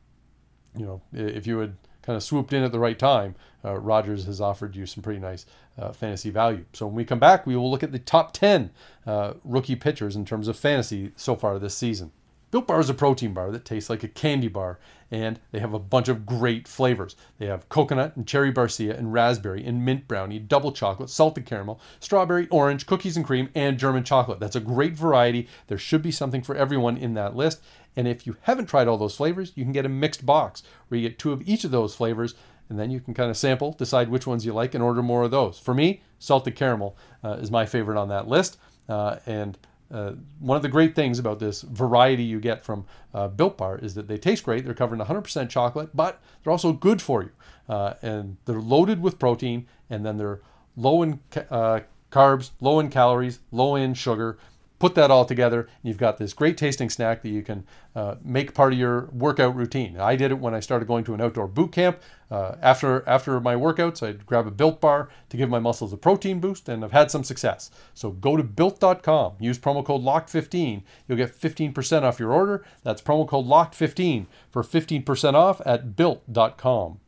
you 0.76 0.86
know, 0.86 1.02
if 1.12 1.46
you 1.46 1.58
had 1.58 1.76
kind 2.04 2.16
of 2.16 2.22
swooped 2.22 2.52
in 2.52 2.62
at 2.62 2.72
the 2.72 2.78
right 2.78 2.98
time, 2.98 3.34
uh, 3.64 3.78
Rogers 3.78 4.26
has 4.26 4.40
offered 4.40 4.76
you 4.76 4.86
some 4.86 5.02
pretty 5.02 5.20
nice 5.20 5.46
uh, 5.78 5.92
fantasy 5.92 6.30
value. 6.30 6.64
So 6.72 6.86
when 6.86 6.96
we 6.96 7.04
come 7.04 7.18
back, 7.18 7.46
we 7.46 7.56
will 7.56 7.70
look 7.70 7.82
at 7.82 7.92
the 7.92 7.98
top 7.98 8.32
10 8.32 8.70
uh, 9.06 9.34
rookie 9.42 9.76
pitchers 9.76 10.14
in 10.14 10.24
terms 10.24 10.48
of 10.48 10.56
fantasy 10.56 11.12
so 11.16 11.34
far 11.34 11.58
this 11.58 11.76
season. 11.76 12.12
Built 12.50 12.68
Bar 12.68 12.78
is 12.78 12.90
a 12.90 12.94
protein 12.94 13.34
bar 13.34 13.50
that 13.50 13.64
tastes 13.64 13.90
like 13.90 14.04
a 14.04 14.08
candy 14.08 14.46
bar, 14.48 14.78
and 15.14 15.38
they 15.52 15.60
have 15.60 15.74
a 15.74 15.78
bunch 15.78 16.08
of 16.08 16.26
great 16.26 16.66
flavors. 16.66 17.14
They 17.38 17.46
have 17.46 17.68
coconut 17.68 18.16
and 18.16 18.26
cherry 18.26 18.52
barcia 18.52 18.98
and 18.98 19.12
raspberry 19.12 19.64
and 19.64 19.84
mint 19.84 20.08
brownie, 20.08 20.40
double 20.40 20.72
chocolate, 20.72 21.08
salted 21.08 21.46
caramel, 21.46 21.80
strawberry, 22.00 22.48
orange, 22.48 22.84
cookies 22.84 23.16
and 23.16 23.24
cream, 23.24 23.48
and 23.54 23.78
German 23.78 24.02
chocolate. 24.02 24.40
That's 24.40 24.56
a 24.56 24.60
great 24.60 24.94
variety. 24.94 25.46
There 25.68 25.78
should 25.78 26.02
be 26.02 26.10
something 26.10 26.42
for 26.42 26.56
everyone 26.56 26.96
in 26.96 27.14
that 27.14 27.36
list. 27.36 27.62
And 27.94 28.08
if 28.08 28.26
you 28.26 28.36
haven't 28.40 28.66
tried 28.66 28.88
all 28.88 28.98
those 28.98 29.14
flavors, 29.14 29.52
you 29.54 29.62
can 29.62 29.72
get 29.72 29.86
a 29.86 29.88
mixed 29.88 30.26
box 30.26 30.64
where 30.88 30.98
you 30.98 31.08
get 31.08 31.16
two 31.20 31.30
of 31.30 31.46
each 31.48 31.62
of 31.62 31.70
those 31.70 31.94
flavors 31.94 32.34
and 32.68 32.76
then 32.76 32.90
you 32.90 32.98
can 32.98 33.14
kind 33.14 33.30
of 33.30 33.36
sample, 33.36 33.72
decide 33.74 34.08
which 34.08 34.26
ones 34.26 34.44
you 34.44 34.52
like, 34.52 34.74
and 34.74 34.82
order 34.82 35.02
more 35.02 35.22
of 35.22 35.30
those. 35.30 35.60
For 35.60 35.74
me, 35.74 36.02
salted 36.18 36.56
caramel 36.56 36.96
uh, 37.22 37.34
is 37.34 37.52
my 37.52 37.66
favorite 37.66 38.00
on 38.00 38.08
that 38.08 38.26
list. 38.26 38.56
Uh, 38.88 39.18
and 39.26 39.56
uh, 39.94 40.14
one 40.40 40.56
of 40.56 40.62
the 40.62 40.68
great 40.68 40.96
things 40.96 41.20
about 41.20 41.38
this 41.38 41.62
variety 41.62 42.24
you 42.24 42.40
get 42.40 42.64
from 42.64 42.84
uh, 43.14 43.28
Built 43.28 43.56
Bar 43.56 43.78
is 43.78 43.94
that 43.94 44.08
they 44.08 44.18
taste 44.18 44.42
great. 44.44 44.64
They're 44.64 44.74
covered 44.74 45.00
in 45.00 45.06
100% 45.06 45.48
chocolate, 45.48 45.90
but 45.94 46.20
they're 46.42 46.50
also 46.50 46.72
good 46.72 47.00
for 47.00 47.22
you. 47.22 47.30
Uh, 47.68 47.94
and 48.02 48.36
they're 48.44 48.60
loaded 48.60 49.00
with 49.00 49.20
protein, 49.20 49.66
and 49.88 50.04
then 50.04 50.16
they're 50.18 50.40
low 50.76 51.02
in 51.02 51.20
ca- 51.30 51.46
uh, 51.48 51.80
carbs, 52.10 52.50
low 52.60 52.80
in 52.80 52.90
calories, 52.90 53.38
low 53.52 53.76
in 53.76 53.94
sugar 53.94 54.36
put 54.78 54.94
that 54.94 55.10
all 55.10 55.24
together 55.24 55.60
and 55.60 55.70
you've 55.82 55.98
got 55.98 56.18
this 56.18 56.32
great 56.32 56.56
tasting 56.56 56.90
snack 56.90 57.22
that 57.22 57.28
you 57.28 57.42
can 57.42 57.64
uh, 57.94 58.16
make 58.22 58.54
part 58.54 58.72
of 58.72 58.78
your 58.78 59.06
workout 59.12 59.54
routine. 59.54 59.98
I 59.98 60.16
did 60.16 60.30
it 60.30 60.38
when 60.38 60.54
i 60.54 60.60
started 60.60 60.86
going 60.86 61.04
to 61.04 61.14
an 61.14 61.20
outdoor 61.20 61.46
boot 61.46 61.72
camp. 61.72 62.00
Uh, 62.30 62.56
after 62.62 63.06
after 63.08 63.38
my 63.38 63.54
workouts 63.54 64.02
i'd 64.02 64.24
grab 64.26 64.46
a 64.46 64.50
built 64.50 64.80
bar 64.80 65.10
to 65.28 65.36
give 65.36 65.48
my 65.48 65.58
muscles 65.58 65.92
a 65.92 65.96
protein 65.96 66.40
boost 66.40 66.68
and 66.68 66.84
i've 66.84 66.92
had 66.92 67.10
some 67.10 67.22
success. 67.22 67.70
So 67.94 68.10
go 68.10 68.36
to 68.36 68.42
built.com 68.42 69.34
use 69.38 69.58
promo 69.58 69.84
code 69.84 70.02
locked15 70.02 70.82
you'll 71.06 71.18
get 71.18 71.38
15% 71.38 72.02
off 72.02 72.18
your 72.18 72.32
order. 72.32 72.64
That's 72.82 73.02
promo 73.02 73.28
code 73.28 73.46
locked15 73.46 74.26
for 74.50 74.62
15% 74.62 75.34
off 75.34 75.60
at 75.64 75.96
built.com 75.96 77.00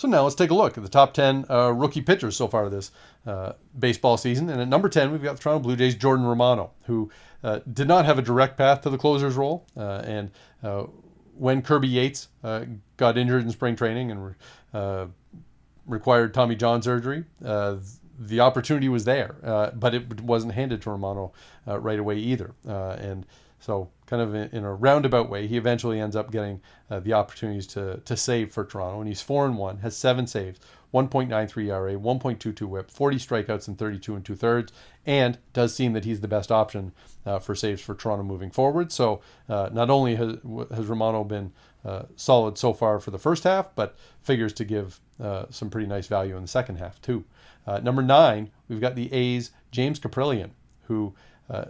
so 0.00 0.08
now 0.08 0.22
let's 0.22 0.34
take 0.34 0.50
a 0.50 0.54
look 0.54 0.78
at 0.78 0.82
the 0.82 0.88
top 0.88 1.12
10 1.12 1.44
uh, 1.50 1.70
rookie 1.72 2.00
pitchers 2.00 2.34
so 2.34 2.48
far 2.48 2.70
this 2.70 2.90
uh, 3.26 3.52
baseball 3.78 4.16
season. 4.16 4.48
And 4.48 4.58
at 4.58 4.66
number 4.66 4.88
10, 4.88 5.12
we've 5.12 5.22
got 5.22 5.36
the 5.36 5.42
Toronto 5.42 5.62
Blue 5.62 5.76
Jays' 5.76 5.94
Jordan 5.94 6.24
Romano, 6.24 6.70
who 6.84 7.10
uh, 7.44 7.60
did 7.70 7.86
not 7.86 8.06
have 8.06 8.18
a 8.18 8.22
direct 8.22 8.56
path 8.56 8.80
to 8.80 8.88
the 8.88 8.96
closer's 8.96 9.34
role. 9.34 9.66
Uh, 9.76 10.02
and 10.06 10.30
uh, 10.62 10.84
when 11.36 11.60
Kirby 11.60 11.88
Yates 11.88 12.28
uh, 12.42 12.64
got 12.96 13.18
injured 13.18 13.42
in 13.42 13.50
spring 13.50 13.76
training 13.76 14.10
and 14.10 14.34
required 15.84 16.32
Tommy 16.32 16.56
John 16.56 16.80
surgery, 16.80 17.26
the 17.42 18.40
opportunity 18.40 18.88
was 18.88 19.04
there, 19.04 19.70
but 19.74 19.94
it 19.94 20.22
wasn't 20.22 20.54
handed 20.54 20.80
to 20.80 20.90
Romano 20.90 21.32
right 21.66 21.98
away 21.98 22.16
either. 22.16 22.54
and 22.64 23.26
so, 23.60 23.90
kind 24.06 24.22
of 24.22 24.34
in, 24.34 24.64
a 24.64 24.72
roundabout 24.72 25.28
way, 25.28 25.46
he 25.46 25.58
eventually 25.58 26.00
ends 26.00 26.16
up 26.16 26.32
getting 26.32 26.62
uh, 26.90 26.98
the 27.00 27.12
opportunities 27.12 27.66
to, 27.68 27.98
to 28.06 28.16
save 28.16 28.52
for 28.52 28.64
Toronto. 28.64 29.00
And 29.00 29.06
he's 29.06 29.20
4 29.20 29.44
and 29.44 29.58
1, 29.58 29.78
has 29.78 29.94
seven 29.94 30.26
saves, 30.26 30.58
1.93 30.94 31.66
ERA, 31.66 31.94
1.22 31.94 32.62
whip, 32.62 32.90
40 32.90 33.18
strikeouts 33.18 33.68
and 33.68 33.78
32 33.78 34.16
and 34.16 34.24
two 34.24 34.34
thirds, 34.34 34.72
and 35.04 35.36
does 35.52 35.74
seem 35.74 35.92
that 35.92 36.06
he's 36.06 36.22
the 36.22 36.26
best 36.26 36.50
option 36.50 36.92
uh, 37.26 37.38
for 37.38 37.54
saves 37.54 37.82
for 37.82 37.94
Toronto 37.94 38.24
moving 38.24 38.50
forward. 38.50 38.90
So, 38.90 39.20
uh, 39.50 39.68
not 39.70 39.90
only 39.90 40.14
has, 40.14 40.38
has 40.74 40.86
Romano 40.86 41.22
been 41.22 41.52
uh, 41.84 42.04
solid 42.16 42.56
so 42.56 42.72
far 42.72 42.98
for 42.98 43.10
the 43.10 43.18
first 43.18 43.44
half, 43.44 43.74
but 43.74 43.94
figures 44.22 44.54
to 44.54 44.64
give 44.64 44.98
uh, 45.22 45.44
some 45.50 45.68
pretty 45.68 45.86
nice 45.86 46.06
value 46.06 46.34
in 46.34 46.42
the 46.42 46.48
second 46.48 46.76
half, 46.76 47.00
too. 47.02 47.26
Uh, 47.66 47.78
number 47.80 48.00
nine, 48.00 48.50
we've 48.68 48.80
got 48.80 48.94
the 48.94 49.12
A's 49.12 49.50
James 49.70 50.00
Kaprielian, 50.00 50.50
who 50.84 51.14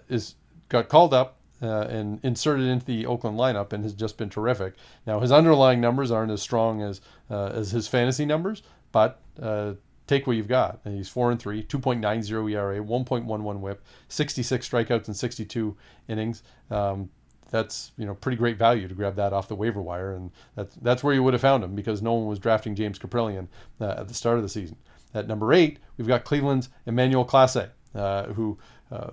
is 0.09 0.37
got 0.69 0.89
called 0.89 1.13
up 1.13 1.40
uh, 1.63 1.83
and 1.83 2.21
inserted 2.23 2.67
into 2.67 2.87
the 2.87 3.07
Oakland 3.07 3.39
lineup 3.39 3.73
and 3.73 3.85
has 3.85 3.95
just 3.95 4.17
been 4.17 4.31
terrific. 4.31 4.75
Now 5.07 5.21
his 5.21 5.33
underlying 5.33 5.81
numbers 5.81 6.11
aren't 6.11 6.33
as 6.33 6.43
strong 6.43 6.83
as 6.83 7.01
uh, 7.31 7.47
as 7.47 7.71
his 7.71 7.89
fantasy 7.89 8.25
numbers, 8.25 8.63
but 8.93 9.21
uh, 9.41 9.75
take 10.07 10.27
what 10.27 10.37
you've 10.37 10.49
got. 10.49 10.81
And 10.85 10.97
he's 10.97 11.09
four 11.09 11.31
and 11.31 11.41
three, 11.41 11.63
2.90 11.63 12.53
ERA, 12.53 12.81
1.11 12.81 13.61
WHIP, 13.61 13.85
66 14.09 14.69
strikeouts 14.69 15.09
in 15.09 15.15
62 15.15 15.77
innings. 16.09 16.43
Um, 16.71 17.09
that's 17.51 17.93
you 17.97 18.07
know 18.07 18.15
pretty 18.15 18.37
great 18.37 18.57
value 18.57 18.89
to 18.89 18.95
grab 18.95 19.17
that 19.17 19.33
off 19.33 19.49
the 19.49 19.57
waiver 19.57 19.83
wire, 19.83 20.15
and 20.15 20.31
that's 20.55 20.75
that's 20.77 21.03
where 21.03 21.15
you 21.15 21.23
would 21.23 21.35
have 21.35 21.41
found 21.41 21.65
him 21.65 21.75
because 21.75 22.01
no 22.01 22.13
one 22.15 22.27
was 22.27 22.39
drafting 22.39 22.75
James 22.75 22.99
Kaprielian 22.99 23.49
uh, 23.81 23.97
at 23.99 24.09
the 24.09 24.15
start 24.15 24.37
of 24.37 24.43
the 24.43 24.49
season. 24.49 24.77
At 25.15 25.27
number 25.27 25.53
eight, 25.53 25.81
we've 25.97 26.07
got 26.07 26.25
Cleveland's 26.25 26.69
Emmanuel 26.87 27.25
Clase, 27.25 27.69
uh, 27.95 28.27
who 28.27 28.57
uh, 28.93 29.11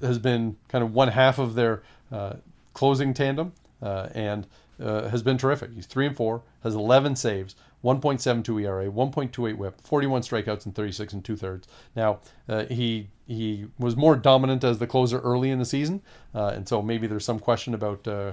has 0.00 0.18
been 0.18 0.56
kind 0.68 0.84
of 0.84 0.94
one 0.94 1.08
half 1.08 1.38
of 1.38 1.54
their 1.54 1.82
uh, 2.12 2.34
closing 2.74 3.14
tandem 3.14 3.52
uh, 3.82 4.08
and 4.14 4.46
uh, 4.82 5.08
has 5.08 5.22
been 5.22 5.36
terrific. 5.36 5.72
He's 5.72 5.86
three 5.86 6.06
and 6.06 6.16
four, 6.16 6.42
has 6.62 6.74
11 6.74 7.16
saves, 7.16 7.54
1.72 7.84 8.62
ERA, 8.62 8.90
1.28 8.90 9.56
WHIP, 9.56 9.80
41 9.80 10.22
strikeouts, 10.22 10.66
and 10.66 10.74
36 10.74 11.12
and 11.12 11.24
two 11.24 11.36
thirds. 11.36 11.68
Now 11.96 12.20
uh, 12.48 12.64
he 12.66 13.08
he 13.26 13.66
was 13.78 13.96
more 13.96 14.16
dominant 14.16 14.64
as 14.64 14.78
the 14.78 14.86
closer 14.86 15.20
early 15.20 15.50
in 15.50 15.58
the 15.58 15.64
season, 15.64 16.02
uh, 16.34 16.48
and 16.48 16.68
so 16.68 16.82
maybe 16.82 17.06
there's 17.06 17.24
some 17.24 17.38
question 17.38 17.74
about 17.74 18.06
uh, 18.08 18.32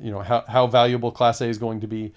you 0.00 0.10
know 0.10 0.20
how, 0.20 0.44
how 0.46 0.66
valuable 0.66 1.10
Clase 1.10 1.46
is 1.46 1.58
going 1.58 1.80
to 1.80 1.86
be 1.86 2.12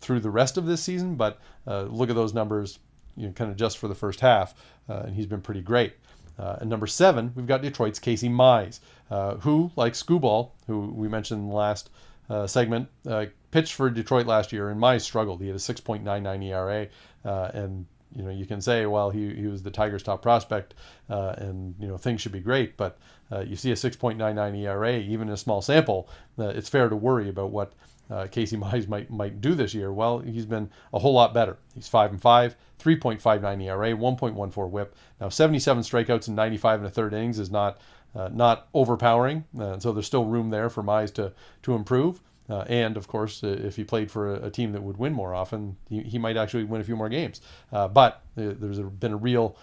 through 0.00 0.20
the 0.20 0.30
rest 0.30 0.58
of 0.58 0.66
this 0.66 0.82
season, 0.82 1.16
but 1.16 1.40
look 1.66 2.08
at 2.10 2.14
those 2.14 2.34
numbers, 2.34 2.78
you 3.16 3.26
know, 3.26 3.32
kind 3.32 3.50
of 3.50 3.56
just 3.56 3.78
for 3.78 3.88
the 3.88 3.94
first 3.94 4.20
half, 4.20 4.54
and 4.88 5.14
he's 5.14 5.26
been 5.26 5.40
pretty 5.40 5.62
great. 5.62 5.94
Uh, 6.38 6.56
and 6.60 6.70
number 6.70 6.86
seven, 6.86 7.32
we've 7.34 7.46
got 7.46 7.62
Detroit's 7.62 7.98
Casey 7.98 8.28
Mize, 8.28 8.80
uh, 9.10 9.36
who, 9.36 9.70
like 9.76 9.92
Skubal, 9.92 10.50
who 10.66 10.88
we 10.88 11.08
mentioned 11.08 11.42
in 11.42 11.48
the 11.48 11.54
last 11.54 11.90
uh, 12.28 12.46
segment, 12.46 12.88
uh, 13.08 13.26
pitched 13.50 13.74
for 13.74 13.90
Detroit 13.90 14.26
last 14.26 14.52
year, 14.52 14.70
and 14.70 14.80
Mize 14.80 15.02
struggled. 15.02 15.40
He 15.40 15.46
had 15.46 15.56
a 15.56 15.60
6.99 15.60 16.44
ERA, 16.44 16.88
uh, 17.24 17.50
and 17.54 17.86
you 18.16 18.22
know 18.22 18.30
you 18.30 18.46
can 18.46 18.60
say, 18.60 18.86
well, 18.86 19.10
he, 19.10 19.34
he 19.34 19.46
was 19.46 19.62
the 19.62 19.70
Tigers' 19.70 20.02
top 20.02 20.22
prospect, 20.22 20.74
uh, 21.08 21.34
and 21.38 21.74
you 21.78 21.86
know 21.86 21.96
things 21.96 22.20
should 22.20 22.32
be 22.32 22.40
great, 22.40 22.76
but 22.76 22.98
you 23.46 23.56
see 23.56 23.72
a 23.72 23.74
6.99 23.74 24.56
ERA, 24.60 24.96
even 24.96 25.26
in 25.26 25.34
a 25.34 25.36
small 25.36 25.60
sample, 25.60 26.08
it's 26.38 26.68
fair 26.68 26.88
to 26.88 26.94
worry 26.94 27.28
about 27.28 27.50
what 27.50 27.72
uh, 28.10 28.26
Casey 28.30 28.56
Mize 28.56 28.88
might 28.88 29.10
might 29.10 29.40
do 29.40 29.54
this 29.54 29.74
year. 29.74 29.92
Well, 29.92 30.18
he's 30.18 30.46
been 30.46 30.70
a 30.92 30.98
whole 30.98 31.14
lot 31.14 31.34
better. 31.34 31.56
He's 31.74 31.88
five 31.88 32.10
and 32.10 32.20
five, 32.20 32.56
3.59 32.82 33.62
ERA, 33.62 33.92
1.14 33.92 34.70
WHIP. 34.70 34.94
Now, 35.20 35.28
77 35.28 35.82
strikeouts 35.82 36.28
in 36.28 36.34
95 36.34 36.80
and 36.80 36.86
a 36.86 36.90
third 36.90 37.14
innings 37.14 37.38
is 37.38 37.50
not 37.50 37.80
uh, 38.14 38.28
not 38.32 38.68
overpowering, 38.74 39.44
uh, 39.58 39.78
so 39.78 39.92
there's 39.92 40.06
still 40.06 40.24
room 40.24 40.50
there 40.50 40.70
for 40.70 40.82
Mize 40.82 41.12
to 41.14 41.32
to 41.62 41.74
improve. 41.74 42.20
Uh, 42.48 42.60
and 42.68 42.98
of 42.98 43.08
course, 43.08 43.42
uh, 43.42 43.48
if 43.48 43.74
he 43.76 43.84
played 43.84 44.10
for 44.10 44.34
a, 44.34 44.46
a, 44.46 44.50
team 44.50 44.72
that 44.72 44.82
would 44.82 44.98
win 44.98 45.14
more 45.14 45.34
often, 45.34 45.76
he, 45.88 46.02
he 46.02 46.18
might 46.18 46.36
actually 46.36 46.62
win 46.62 46.78
a 46.78 46.84
few 46.84 46.94
more 46.94 47.08
games. 47.08 47.40
Uh, 47.72 47.88
but 47.88 48.22
there's 48.36 48.78
a, 48.78 48.82
been 48.82 49.12
a 49.12 49.16
real 49.16 49.56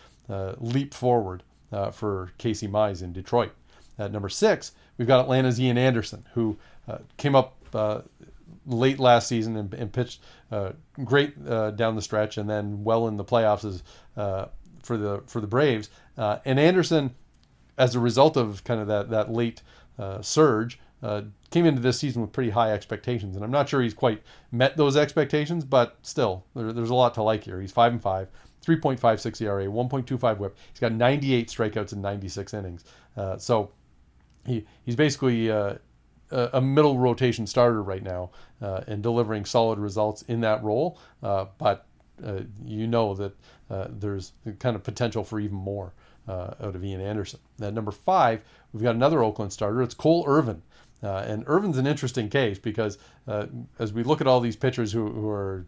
leap 0.58 0.94
forward 0.94 1.44
for 1.92 2.32
Casey 2.40 2.68
Mize 2.68 3.04
in 3.04 3.14
Detroit. 3.14 3.52
At 4.00 4.12
number 4.12 4.30
six, 4.30 4.72
we've 4.98 5.08
got 5.08 5.20
Atlanta's 5.20 5.62
Ian 5.62 5.78
Anderson, 5.78 6.26
who 6.34 6.58
came 7.18 7.36
up 7.36 7.56
uh, 7.76 8.02
late 8.72 9.00
last 9.00 9.28
season 9.28 9.58
and, 9.58 9.74
and 9.74 9.92
pitched 9.92 10.22
uh, 10.52 10.72
great 11.04 11.34
uh, 11.48 11.72
down 11.72 11.96
the 11.96 12.02
stretch, 12.02 12.38
and 12.38 12.50
then 12.50 12.84
well 12.84 13.08
in 13.08 13.18
the 13.18 13.26
playoffs 13.26 13.82
uh, 14.18 14.46
for 14.84 14.98
the 14.98 15.22
for 15.28 15.42
the 15.42 15.48
Braves. 15.48 15.90
Uh, 16.18 16.40
and 16.46 16.60
Anderson, 16.60 17.14
as 17.78 17.96
a 17.96 18.00
result 18.00 18.38
of 18.38 18.64
kind 18.64 18.80
of 18.80 18.88
that 18.88 19.10
that 19.10 19.32
late 19.32 19.62
uh, 20.00 20.22
surge, 20.22 20.80
came 21.52 21.66
into 21.66 21.82
this 21.82 22.00
season 22.00 22.22
with 22.22 22.32
pretty 22.32 22.50
high 22.50 22.72
expectations, 22.72 23.36
and 23.36 23.44
I'm 23.44 23.52
not 23.52 23.70
sure 23.70 23.82
he's 23.82 23.94
quite 23.94 24.22
met 24.52 24.78
those 24.78 24.98
expectations, 24.98 25.66
but 25.66 25.98
still, 26.02 26.46
there, 26.56 26.74
there's 26.74 26.90
a 26.90 26.96
lot 26.96 27.14
to 27.16 27.24
like 27.24 27.44
here. 27.44 27.60
He's 27.60 27.72
five 27.72 27.92
and 27.92 28.02
five. 28.02 28.30
3.56 28.64 29.42
ERA, 29.42 29.66
1.25 29.66 30.38
WHIP. 30.38 30.56
He's 30.72 30.80
got 30.80 30.92
98 30.92 31.48
strikeouts 31.48 31.94
in 31.94 32.02
96 32.04 32.54
innings. 32.54 32.84
so 33.40 33.72
he 34.46 34.64
he's 34.86 34.96
basically 34.96 35.50
a 36.32 36.62
middle 36.62 36.98
rotation 36.98 37.46
starter 37.46 37.82
right 37.82 38.04
now 38.04 38.30
uh, 38.62 38.82
and 38.88 39.04
delivering 39.04 39.46
solid 39.46 39.80
results 39.80 40.22
in 40.24 40.42
that 40.42 40.64
role. 40.64 40.98
Uh, 41.22 41.46
but 41.58 41.86
uh, 42.26 42.42
you 42.66 42.88
know 42.88 43.14
that 43.14 43.36
uh, 43.70 43.88
there's 43.90 44.34
kind 44.60 44.76
of 44.76 44.84
potential 44.84 45.24
for 45.24 45.40
even 45.40 45.56
more 45.56 45.94
uh, 46.28 46.54
out 46.62 46.76
of 46.76 46.84
Ian 46.84 47.02
Anderson. 47.02 47.40
At 47.62 47.74
number 47.74 47.92
five, 47.92 48.44
we've 48.74 48.84
got 48.84 48.96
another 48.96 49.24
Oakland 49.24 49.52
starter. 49.54 49.82
It's 49.82 49.94
Cole 49.94 50.24
Irvin. 50.28 50.62
And 51.04 51.44
Irvin's 51.48 51.80
an 51.80 51.88
interesting 51.88 52.30
case 52.30 52.60
because 52.60 53.00
as 53.28 53.92
we 53.92 54.04
look 54.04 54.22
at 54.22 54.28
all 54.28 54.40
these 54.40 54.56
pitchers 54.56 54.92
who, 54.92 55.10
who 55.12 55.30
are 55.30 55.66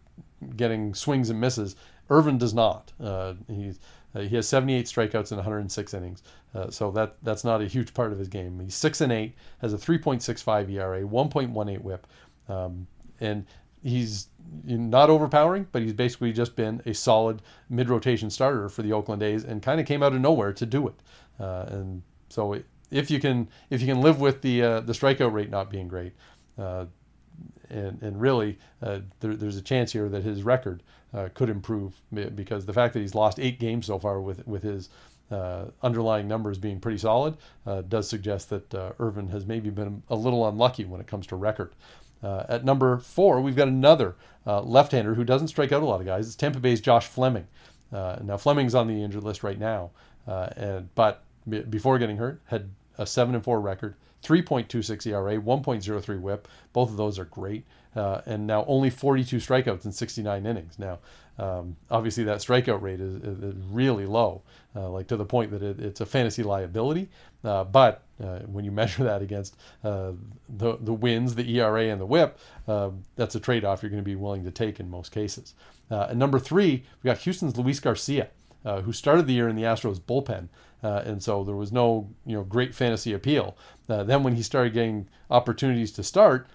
getting 0.56 0.94
swings 0.94 1.28
and 1.28 1.40
misses, 1.40 1.74
Irvin 2.08 2.38
does 2.38 2.54
not. 2.54 2.92
he's 3.48 3.80
uh, 4.14 4.20
he 4.20 4.36
has 4.36 4.48
78 4.48 4.86
strikeouts 4.86 5.32
in 5.32 5.36
106 5.36 5.94
innings, 5.94 6.22
uh, 6.54 6.70
so 6.70 6.90
that 6.92 7.16
that's 7.22 7.44
not 7.44 7.60
a 7.60 7.66
huge 7.66 7.94
part 7.94 8.12
of 8.12 8.18
his 8.18 8.28
game. 8.28 8.60
He's 8.60 8.74
six 8.74 9.00
and 9.00 9.12
eight, 9.12 9.34
has 9.58 9.72
a 9.72 9.78
3.65 9.78 10.70
ERA, 10.70 11.02
1.18 11.02 11.80
WHIP, 11.80 12.06
um, 12.48 12.86
and 13.20 13.46
he's 13.82 14.28
not 14.64 15.10
overpowering, 15.10 15.66
but 15.72 15.82
he's 15.82 15.92
basically 15.92 16.32
just 16.32 16.56
been 16.56 16.80
a 16.86 16.94
solid 16.94 17.42
mid-rotation 17.68 18.30
starter 18.30 18.68
for 18.68 18.82
the 18.82 18.92
Oakland 18.92 19.22
A's, 19.22 19.44
and 19.44 19.62
kind 19.62 19.80
of 19.80 19.86
came 19.86 20.02
out 20.02 20.14
of 20.14 20.20
nowhere 20.20 20.52
to 20.52 20.66
do 20.66 20.88
it. 20.88 20.94
Uh, 21.38 21.66
and 21.68 22.02
so 22.28 22.56
if 22.90 23.10
you 23.10 23.20
can 23.20 23.48
if 23.70 23.80
you 23.80 23.86
can 23.86 24.00
live 24.00 24.20
with 24.20 24.42
the 24.42 24.62
uh, 24.62 24.80
the 24.80 24.92
strikeout 24.92 25.32
rate 25.32 25.50
not 25.50 25.70
being 25.70 25.88
great, 25.88 26.12
uh, 26.58 26.86
and, 27.70 28.02
and 28.02 28.20
really, 28.20 28.58
uh, 28.82 29.00
there, 29.20 29.34
there's 29.34 29.56
a 29.56 29.62
chance 29.62 29.92
here 29.92 30.08
that 30.08 30.22
his 30.22 30.42
record 30.42 30.82
uh, 31.12 31.28
could 31.34 31.48
improve 31.48 32.00
because 32.34 32.66
the 32.66 32.72
fact 32.72 32.94
that 32.94 33.00
he's 33.00 33.14
lost 33.14 33.38
eight 33.38 33.60
games 33.60 33.86
so 33.86 33.98
far 33.98 34.20
with 34.20 34.46
with 34.46 34.62
his 34.62 34.88
uh, 35.30 35.66
underlying 35.82 36.28
numbers 36.28 36.58
being 36.58 36.80
pretty 36.80 36.98
solid 36.98 37.36
uh, 37.66 37.82
does 37.82 38.08
suggest 38.08 38.50
that 38.50 38.74
uh, 38.74 38.92
Irvin 38.98 39.28
has 39.28 39.46
maybe 39.46 39.70
been 39.70 40.02
a 40.08 40.14
little 40.14 40.46
unlucky 40.48 40.84
when 40.84 41.00
it 41.00 41.06
comes 41.06 41.26
to 41.28 41.36
record. 41.36 41.72
Uh, 42.22 42.44
at 42.48 42.64
number 42.64 42.98
four, 42.98 43.40
we've 43.40 43.56
got 43.56 43.68
another 43.68 44.16
left-hander 44.46 45.14
who 45.14 45.24
doesn't 45.24 45.48
strike 45.48 45.72
out 45.72 45.82
a 45.82 45.86
lot 45.86 46.00
of 46.00 46.06
guys. 46.06 46.26
It's 46.26 46.36
Tampa 46.36 46.58
Bay's 46.58 46.80
Josh 46.80 47.06
Fleming. 47.06 47.46
now 47.92 48.36
Fleming's 48.36 48.74
on 48.74 48.86
the 48.86 49.02
injured 49.02 49.24
list 49.24 49.42
right 49.42 49.58
now, 49.58 49.90
and 50.26 50.94
but 50.94 51.24
before 51.70 51.98
getting 51.98 52.16
hurt 52.16 52.40
had 52.46 52.70
a 52.98 53.06
seven 53.06 53.34
and 53.34 53.44
four 53.44 53.60
record, 53.60 53.94
3.26 54.22 55.06
ERA, 55.06 55.40
1.03 55.40 56.20
WHIP. 56.20 56.48
Both 56.72 56.90
of 56.90 56.96
those 56.96 57.18
are 57.18 57.26
great. 57.26 57.64
Uh, 57.94 58.20
and 58.26 58.46
now 58.46 58.64
only 58.66 58.90
42 58.90 59.36
strikeouts 59.36 59.84
in 59.84 59.92
69 59.92 60.46
innings. 60.46 60.78
Now, 60.78 60.98
um, 61.38 61.76
obviously, 61.90 62.24
that 62.24 62.38
strikeout 62.38 62.80
rate 62.80 63.00
is, 63.00 63.16
is 63.16 63.54
really 63.70 64.06
low, 64.06 64.42
uh, 64.74 64.88
like 64.88 65.08
to 65.08 65.16
the 65.16 65.24
point 65.24 65.50
that 65.50 65.62
it, 65.62 65.80
it's 65.80 66.00
a 66.00 66.06
fantasy 66.06 66.42
liability. 66.42 67.08
Uh, 67.44 67.64
but 67.64 68.02
uh, 68.22 68.40
when 68.40 68.64
you 68.64 68.72
measure 68.72 69.04
that 69.04 69.22
against 69.22 69.56
uh, 69.82 70.12
the 70.48 70.76
the 70.80 70.92
wins, 70.92 71.34
the 71.34 71.58
ERA, 71.58 71.84
and 71.84 72.00
the 72.00 72.06
WHIP, 72.06 72.38
um, 72.68 73.04
that's 73.16 73.34
a 73.34 73.40
trade-off 73.40 73.82
you're 73.82 73.90
going 73.90 74.02
to 74.02 74.08
be 74.08 74.16
willing 74.16 74.44
to 74.44 74.50
take 74.50 74.80
in 74.80 74.90
most 74.90 75.12
cases. 75.12 75.54
Uh, 75.90 76.06
and 76.10 76.18
number 76.18 76.38
three, 76.38 76.84
we 77.02 77.08
got 77.08 77.18
Houston's 77.18 77.56
Luis 77.56 77.80
Garcia. 77.80 78.28
Uh, 78.64 78.80
who 78.80 78.94
started 78.94 79.26
the 79.26 79.34
year 79.34 79.46
in 79.46 79.56
the 79.56 79.62
Astros 79.62 80.00
bullpen, 80.00 80.48
uh, 80.84 81.02
and 81.06 81.22
so 81.22 81.42
there 81.42 81.56
was 81.56 81.72
no 81.72 82.10
you 82.26 82.36
know 82.36 82.44
great 82.44 82.74
fantasy 82.74 83.14
appeal. 83.14 83.56
Uh, 83.88 84.04
then 84.04 84.22
when 84.22 84.36
he 84.36 84.42
started 84.42 84.74
getting 84.74 85.08
opportunities 85.30 85.90
to 85.92 86.02
start, 86.02 86.46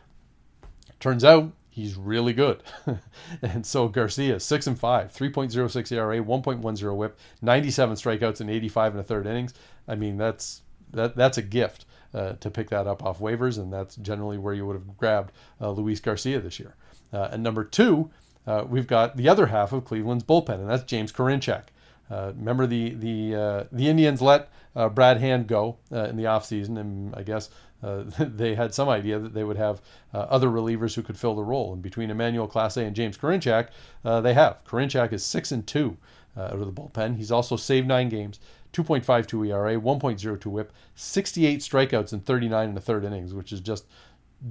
turns 1.00 1.26
out 1.26 1.52
he's 1.70 1.96
really 1.96 2.34
good. 2.34 2.62
and 3.42 3.66
so 3.66 3.88
Garcia, 3.88 4.40
six 4.40 4.68
and 4.68 4.80
five, 4.80 5.12
3.06 5.12 5.92
ERA, 5.92 6.24
1.10 6.24 6.96
WHIP, 6.96 7.18
97 7.42 7.96
strikeouts 7.96 8.42
in 8.42 8.50
85 8.50 8.92
and 8.94 9.00
a 9.00 9.04
third 9.04 9.26
innings. 9.26 9.56
I 9.88 9.96
mean 9.96 10.18
that's 10.18 10.62
that 10.92 11.16
that's 11.16 11.38
a 11.38 11.44
gift. 11.44 11.86
Uh, 12.12 12.34
to 12.40 12.50
pick 12.50 12.72
that 12.72 12.88
up 12.88 13.04
off 13.04 13.20
waivers, 13.20 13.60
and 13.60 13.72
that's 13.72 13.96
generally 13.98 14.40
where 14.40 14.56
you 14.56 14.66
would 14.66 14.76
have 14.76 14.98
grabbed 14.98 15.32
uh, 15.62 15.70
Luis 15.70 16.00
Garcia 16.00 16.40
this 16.40 16.60
year. 16.60 16.74
Uh, 17.14 17.30
and 17.32 17.44
number 17.44 17.64
two, 17.64 18.10
uh, 18.48 18.66
we've 18.68 18.88
got 18.88 19.16
the 19.16 19.30
other 19.30 19.46
half 19.46 19.74
of 19.74 19.86
Cleveland's 19.86 20.24
bullpen, 20.24 20.56
and 20.56 20.68
that's 20.68 20.82
James 20.86 21.12
Karinchak. 21.12 21.66
Uh, 22.10 22.34
remember 22.36 22.66
the 22.66 22.92
the 22.96 23.36
uh, 23.36 23.64
the 23.72 23.88
Indians 23.88 24.22
let 24.22 24.50
uh, 24.76 24.90
Brad 24.90 25.18
Hand 25.18 25.48
go 25.48 25.78
uh, 25.92 26.06
in 26.06 26.16
the 26.16 26.24
offseason, 26.24 26.80
and 26.80 27.14
I 27.16 27.24
guess 27.24 27.50
uh, 27.84 28.04
they 28.20 28.56
had 28.56 28.74
some 28.74 28.90
idea 28.90 29.20
that 29.20 29.34
they 29.34 29.44
would 29.44 29.58
have 29.58 29.82
uh, 30.14 30.20
other 30.20 30.48
relievers 30.48 30.96
who 30.96 31.04
could 31.04 31.18
fill 31.18 31.36
the 31.36 31.44
role. 31.44 31.74
And 31.74 31.82
between 31.82 32.10
Emmanuel 32.10 32.48
Clase 32.48 32.86
and 32.86 32.96
James 32.96 33.18
Karinchak, 33.18 33.70
they 34.04 34.34
have. 34.34 34.64
Karinchak 34.66 35.14
is 35.14 35.24
six 35.26 35.52
and 35.52 35.66
two 35.66 35.98
out 36.38 36.54
of 36.54 36.60
the 36.60 36.72
bullpen. 36.72 37.18
He's 37.18 37.32
also 37.32 37.56
saved 37.58 37.88
nine 37.88 38.08
games, 38.08 38.40
2.52 38.74 39.50
ERA, 39.50 39.76
1.02 39.76 40.46
WHIP, 40.46 40.72
68 40.96 41.60
strikeouts 41.60 42.14
in 42.14 42.22
39 42.22 42.70
and 42.70 42.78
a 42.78 42.82
third 42.82 43.04
innings, 43.04 43.34
which 43.34 43.52
is 43.52 43.60
just 43.60 43.86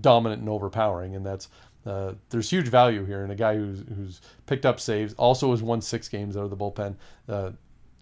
dominant 0.00 0.40
and 0.40 0.50
overpowering. 0.50 1.16
And 1.16 1.24
that's 1.24 1.48
uh, 1.88 2.12
there's 2.28 2.50
huge 2.50 2.68
value 2.68 3.04
here 3.06 3.24
in 3.24 3.30
a 3.30 3.34
guy 3.34 3.56
who's, 3.56 3.82
who's 3.96 4.20
picked 4.44 4.66
up 4.66 4.78
saves, 4.78 5.14
also 5.14 5.52
has 5.52 5.62
won 5.62 5.80
six 5.80 6.06
games 6.06 6.36
out 6.36 6.44
of 6.44 6.50
the 6.50 6.56
bullpen. 6.56 6.94
Uh, 7.28 7.52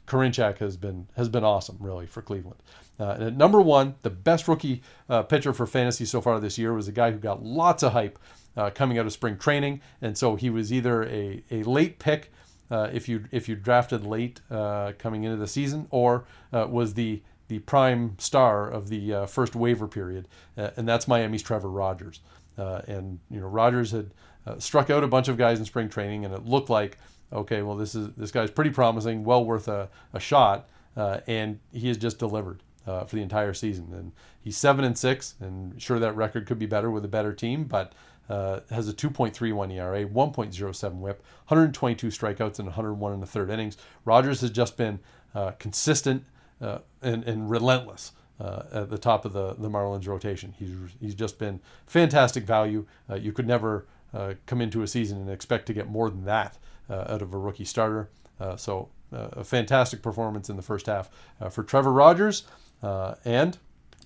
Karinchak 0.09 0.59
has 0.59 0.77
been 0.77 1.07
has 1.17 1.29
been 1.29 1.45
awesome, 1.45 1.77
really, 1.81 2.07
for 2.07 2.23
Cleveland. 2.23 2.63
Uh, 2.99 3.11
and 3.11 3.23
at 3.23 3.37
number 3.37 3.61
one, 3.61 3.95
the 4.03 4.11
best 4.11 4.49
rookie 4.49 4.83
uh, 5.09 5.23
pitcher 5.23 5.53
for 5.53 5.67
fantasy 5.67 6.05
so 6.05 6.21
far 6.21 6.41
this 6.41 6.59
year 6.59 6.73
was 6.73 6.89
a 6.89 6.93
guy 6.93 7.11
who 7.13 7.19
got 7.19 7.45
lots 7.45 7.83
of 7.83 7.93
hype 7.93 8.19
uh, 8.57 8.71
coming 8.71 8.99
out 8.99 9.07
of 9.07 9.13
spring 9.13 9.37
training, 9.37 9.81
and 10.03 10.17
so 10.17 10.35
he 10.35 10.51
was 10.51 10.73
either 10.73 11.05
a, 11.05 11.43
a 11.51 11.63
late 11.65 11.99
pick 11.99 12.33
uh, 12.71 12.89
if 12.93 13.09
you 13.09 13.25
if 13.31 13.49
you 13.49 13.55
drafted 13.55 14.05
late 14.05 14.41
uh, 14.51 14.93
coming 14.99 15.25
into 15.25 15.37
the 15.37 15.49
season, 15.49 15.87
or 15.91 16.25
was 16.53 16.95
the 16.95 17.23
the 17.49 17.61
prime 17.61 18.17
star 18.19 18.69
of 18.69 18.89
the 18.89 19.27
first 19.29 19.55
waiver 19.55 19.87
period, 19.87 20.27
and 20.57 20.89
that's 20.89 21.07
Miami's 21.07 21.43
Trevor 21.43 21.71
Rogers. 21.71 22.21
Uh, 22.59 22.83
and 22.87 23.19
you 23.31 23.41
know, 23.41 23.47
Rogers 23.47 23.91
had 23.91 24.11
uh, 24.47 24.59
struck 24.59 24.91
out 24.91 25.05
a 25.05 25.09
bunch 25.09 25.29
of 25.29 25.37
guys 25.37 25.59
in 25.59 25.65
spring 25.65 25.89
training, 25.89 26.25
and 26.25 26.35
it 26.35 26.47
looked 26.47 26.71
like, 26.71 26.99
okay, 27.33 27.63
well, 27.63 27.77
this 27.77 27.95
is 27.95 28.11
this 28.17 28.31
guy's 28.31 28.51
pretty 28.51 28.71
promising, 28.71 29.25
well 29.25 29.45
worth 29.45 29.69
a, 29.69 29.89
a 30.13 30.21
shot, 30.21 30.69
uh, 30.97 31.21
and 31.27 31.59
he 31.73 31.89
has 31.89 31.97
just 31.97 32.19
delivered 32.19 32.63
uh, 32.87 33.05
for 33.05 33.17
the 33.17 33.23
entire 33.23 33.53
season. 33.53 33.93
And 33.93 34.13
he's 34.41 34.57
seven 34.57 34.85
and 34.85 34.97
six, 34.97 35.35
and 35.41 35.81
sure 35.81 35.99
that 35.99 36.13
record 36.17 36.47
could 36.47 36.59
be 36.59 36.67
better 36.67 36.91
with 36.91 37.05
a 37.05 37.09
better 37.09 37.33
team, 37.33 37.65
but. 37.65 37.93
Uh, 38.29 38.59
has 38.71 38.89
a 38.89 38.93
2.31 38.93 39.73
ERA, 39.73 40.05
1.07 40.05 40.95
WHIP, 40.95 41.23
122 41.47 42.09
strikeouts, 42.09 42.59
and 42.59 42.67
101 42.67 43.13
in 43.13 43.21
the 43.21 43.27
third 43.27 43.51
innings. 43.51 43.77
Rogers 44.05 44.41
has 44.41 44.51
just 44.51 44.77
been 44.77 44.99
uh, 45.37 45.53
consistent 45.61 46.25
and, 46.59 47.23
and 47.23 47.49
relentless 47.49 48.11
uh, 48.41 48.63
at 48.73 48.91
the 48.91 48.99
top 48.99 49.25
of 49.25 49.33
the, 49.33 49.55
the 49.55 49.69
Marlins 49.69 50.07
rotation. 50.07 50.55
He's, 50.59 50.75
he's 51.01 51.15
just 51.15 51.39
been 51.39 51.61
fantastic 51.87 52.45
value. 52.45 52.87
Uh, 53.09 53.15
you 53.15 53.33
could 53.33 53.47
never 53.47 53.87
uh, 54.13 54.35
come 54.47 54.61
into 54.61 54.83
a 54.83 54.87
season 54.87 55.19
and 55.19 55.31
expect 55.31 55.67
to 55.67 55.73
get 55.73 55.89
more 55.89 56.11
than 56.11 56.25
that 56.25 56.59
uh, 56.89 57.05
out 57.09 57.23
of 57.23 57.35
a 57.35 57.39
rookie 57.39 57.65
starter. 57.65 58.11
Uh, 58.39 58.57
so 58.57 58.89
uh, 59.13 59.29
a 59.33 59.45
fantastic 59.45 60.03
performance 60.03 60.51
in 60.51 60.57
the 60.57 60.63
first 60.63 60.87
half 60.87 61.11
for 61.51 61.63
Trevor 61.63 61.93
Rogers, 61.93 62.45
and 62.83 63.59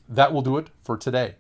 that 0.09 0.33
will 0.33 0.43
do 0.43 0.59
it 0.59 0.69
for 0.85 0.97
today. 0.97 1.35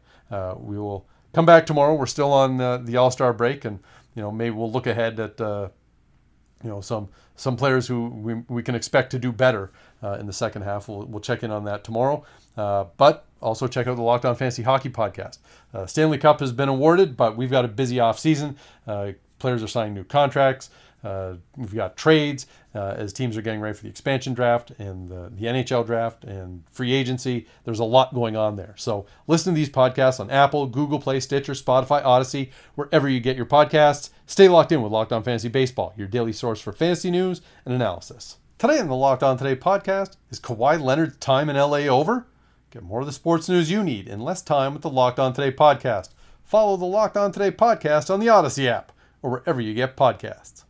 we 0.56 0.78
will 0.78 1.06
come 1.32 1.46
back 1.46 1.66
tomorrow. 1.66 1.94
We're 1.94 2.06
still 2.06 2.32
on 2.32 2.84
the 2.84 2.96
All 2.96 3.10
Star 3.10 3.32
break, 3.32 3.64
and 3.64 3.78
you 4.14 4.22
know 4.22 4.30
maybe 4.30 4.50
we'll 4.50 4.72
look 4.72 4.86
ahead 4.86 5.20
at 5.20 5.38
you 5.38 6.68
know 6.68 6.80
some 6.80 7.08
some 7.36 7.56
players 7.56 7.86
who 7.86 8.08
we, 8.08 8.34
we 8.48 8.62
can 8.62 8.74
expect 8.74 9.10
to 9.12 9.18
do 9.18 9.30
better 9.30 9.70
in 10.18 10.26
the 10.26 10.32
second 10.32 10.62
half. 10.62 10.88
We'll, 10.88 11.04
we'll 11.06 11.20
check 11.20 11.42
in 11.42 11.50
on 11.50 11.64
that 11.64 11.84
tomorrow. 11.84 12.24
Uh, 12.56 12.84
but 12.96 13.26
also 13.40 13.66
check 13.66 13.86
out 13.86 13.96
the 13.96 14.02
Locked 14.02 14.24
On 14.24 14.34
Fantasy 14.34 14.62
Hockey 14.62 14.90
podcast. 14.90 15.38
Uh, 15.72 15.86
Stanley 15.86 16.18
Cup 16.18 16.40
has 16.40 16.52
been 16.52 16.68
awarded, 16.68 17.16
but 17.16 17.36
we've 17.36 17.50
got 17.50 17.64
a 17.64 17.68
busy 17.68 18.00
off 18.00 18.18
season. 18.18 18.56
Uh, 18.86 19.12
players 19.38 19.62
are 19.62 19.68
signing 19.68 19.94
new 19.94 20.04
contracts. 20.04 20.70
Uh, 21.02 21.34
we've 21.56 21.74
got 21.74 21.96
trades 21.96 22.46
uh, 22.74 22.94
as 22.96 23.12
teams 23.12 23.36
are 23.36 23.42
getting 23.42 23.60
ready 23.60 23.74
for 23.74 23.84
the 23.84 23.88
expansion 23.88 24.34
draft 24.34 24.70
and 24.78 25.10
the, 25.10 25.32
the, 25.34 25.46
NHL 25.46 25.86
draft 25.86 26.24
and 26.24 26.62
free 26.70 26.92
agency. 26.92 27.46
There's 27.64 27.78
a 27.78 27.84
lot 27.84 28.14
going 28.14 28.36
on 28.36 28.56
there. 28.56 28.74
So 28.76 29.06
listen 29.26 29.54
to 29.54 29.56
these 29.56 29.70
podcasts 29.70 30.20
on 30.20 30.30
Apple, 30.30 30.66
Google 30.66 31.00
Play, 31.00 31.20
Stitcher, 31.20 31.54
Spotify, 31.54 32.02
Audacy, 32.04 32.50
wherever 32.74 33.08
you 33.08 33.18
get 33.18 33.36
your 33.36 33.46
podcasts. 33.46 34.10
Stay 34.26 34.48
locked 34.48 34.72
in 34.72 34.82
with 34.82 34.92
Locked 34.92 35.12
On 35.12 35.22
Fantasy 35.22 35.48
Baseball, 35.48 35.94
your 35.96 36.06
daily 36.06 36.34
source 36.34 36.60
for 36.60 36.72
fantasy 36.72 37.10
news 37.10 37.40
and 37.64 37.74
analysis. 37.74 38.36
Today 38.58 38.78
on 38.78 38.88
the 38.88 38.94
Locked 38.94 39.22
On 39.22 39.38
Today 39.38 39.56
podcast, 39.56 40.16
is 40.28 40.38
Kawhi 40.38 40.78
Leonard's 40.78 41.16
time 41.16 41.48
in 41.48 41.56
LA 41.56 41.86
over? 41.86 42.26
Get 42.70 42.84
more 42.84 43.00
of 43.00 43.06
the 43.06 43.12
sports 43.12 43.48
news 43.48 43.68
you 43.68 43.82
need 43.82 44.06
in 44.06 44.20
less 44.20 44.42
time 44.42 44.74
with 44.74 44.82
the 44.82 44.90
Locked 44.90 45.18
On 45.18 45.32
Today 45.32 45.50
podcast. 45.50 46.10
Follow 46.44 46.76
the 46.76 46.84
Locked 46.84 47.16
On 47.16 47.32
Today 47.32 47.50
podcast 47.50 48.14
on 48.14 48.20
the 48.20 48.28
Audacy 48.28 48.66
app 48.66 48.92
or 49.22 49.30
wherever 49.30 49.60
you 49.60 49.74
get 49.74 49.96
podcasts. 49.96 50.62